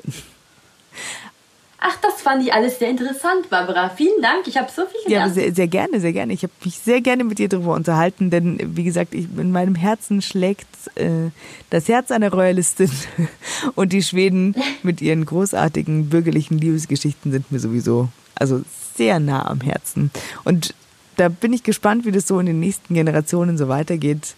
[1.79, 3.91] Ach, das fand ich alles sehr interessant, Barbara.
[3.91, 4.47] Vielen Dank.
[4.47, 5.37] Ich habe so viel gelernt.
[5.37, 6.33] Ja, sehr, sehr gerne, sehr gerne.
[6.33, 9.75] Ich habe mich sehr gerne mit dir darüber unterhalten, denn wie gesagt, ich, in meinem
[9.75, 11.31] Herzen schlägt äh,
[11.71, 12.91] das Herz einer Royalistin
[13.75, 18.63] und die Schweden mit ihren großartigen bürgerlichen Liebesgeschichten sind mir sowieso also
[18.97, 20.11] sehr nah am Herzen.
[20.45, 20.75] Und
[21.17, 24.35] da bin ich gespannt, wie das so in den nächsten Generationen so weitergeht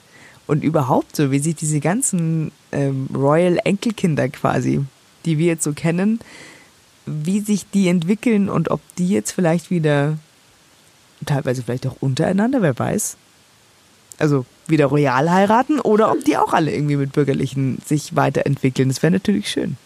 [0.47, 4.81] und überhaupt so, wie sich diese ganzen ähm, Royal Enkelkinder quasi,
[5.25, 6.21] die wir jetzt so kennen,
[7.25, 10.19] wie sich die entwickeln und ob die jetzt vielleicht wieder,
[11.27, 13.17] teilweise vielleicht auch untereinander, wer weiß.
[14.19, 18.89] Also wieder royal heiraten oder ob die auch alle irgendwie mit Bürgerlichen sich weiterentwickeln.
[18.89, 19.77] Das wäre natürlich schön.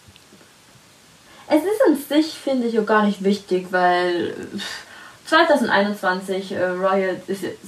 [1.47, 4.33] Es ist an sich, finde ich, auch gar nicht wichtig, weil
[5.25, 7.21] 2021 äh, Royal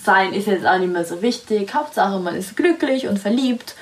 [0.04, 1.74] sein ist jetzt auch nicht mehr so wichtig.
[1.74, 3.76] Hauptsache, man ist glücklich und verliebt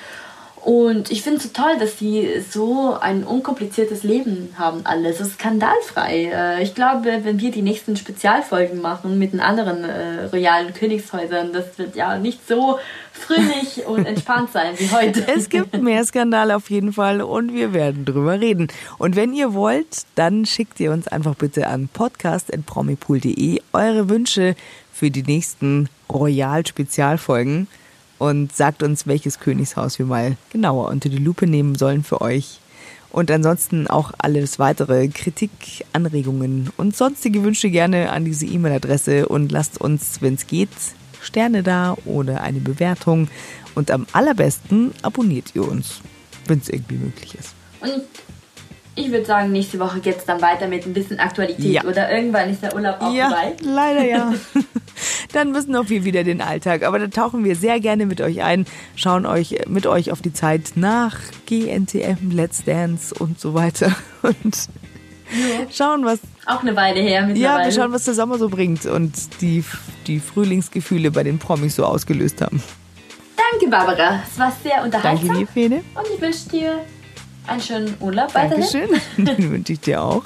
[0.64, 5.18] und ich finde es so toll, dass die so ein unkompliziertes Leben haben, alles.
[5.18, 6.30] So skandalfrei.
[6.32, 11.52] Äh, ich glaube, wenn wir die nächsten Spezialfolgen machen mit den anderen äh, royalen Königshäusern,
[11.52, 12.78] das wird ja nicht so
[13.12, 15.26] fröhlich und entspannt sein wie heute.
[15.28, 18.68] Es gibt mehr Skandale auf jeden Fall und wir werden drüber reden.
[18.96, 24.56] Und wenn ihr wollt, dann schickt ihr uns einfach bitte an podcast.promipool.de eure Wünsche
[24.94, 27.68] für die nächsten Royal-Spezialfolgen
[28.18, 32.60] und sagt uns, welches Königshaus wir mal genauer unter die Lupe nehmen sollen für euch.
[33.10, 39.52] Und ansonsten auch alles weitere Kritik, Anregungen und sonstige Wünsche gerne an diese E-Mail-Adresse und
[39.52, 40.70] lasst uns, wenn es geht,
[41.20, 43.28] Sterne da oder eine Bewertung.
[43.76, 46.00] Und am allerbesten abonniert ihr uns,
[46.46, 47.54] wenn es irgendwie möglich ist.
[47.80, 48.02] Und
[48.96, 51.64] ich würde sagen, nächste Woche geht es dann weiter mit ein bisschen Aktualität.
[51.64, 51.84] Ja.
[51.84, 53.52] Oder irgendwann ist der Urlaub auch ja, vorbei.
[53.62, 54.34] Leider ja.
[55.32, 56.82] dann müssen auch wir wieder den Alltag.
[56.84, 58.66] Aber da tauchen wir sehr gerne mit euch ein,
[58.96, 61.16] schauen euch mit euch auf die Zeit nach
[61.46, 63.94] GNTM, Let's Dance und so weiter.
[64.22, 64.68] Und
[65.32, 65.66] ja.
[65.70, 66.20] schauen, was.
[66.46, 69.64] Auch eine Weile her Ja, wir schauen, was der Sommer so bringt und die,
[70.06, 72.62] die Frühlingsgefühle bei den Promis so ausgelöst haben.
[73.50, 74.20] Danke, Barbara.
[74.30, 75.28] Es war sehr unterhaltsam.
[75.28, 75.76] Danke dir, Fede.
[75.94, 76.84] Und ich wünsche dir
[77.46, 78.64] einen schönen Urlaub weiterhin.
[78.72, 79.00] Dankeschön.
[79.36, 80.24] Den wünsche ich dir auch.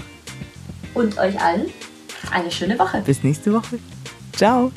[0.95, 1.67] Und euch allen
[2.31, 3.03] eine schöne Woche.
[3.05, 3.79] Bis nächste Woche.
[4.33, 4.73] Ciao.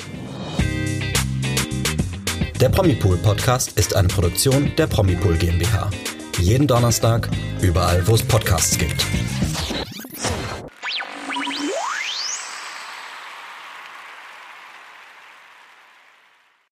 [2.60, 5.90] Der Promipool Podcast ist eine Produktion der Promipool GmbH.
[6.38, 7.28] Jeden Donnerstag,
[7.60, 9.04] überall, wo es Podcasts gibt.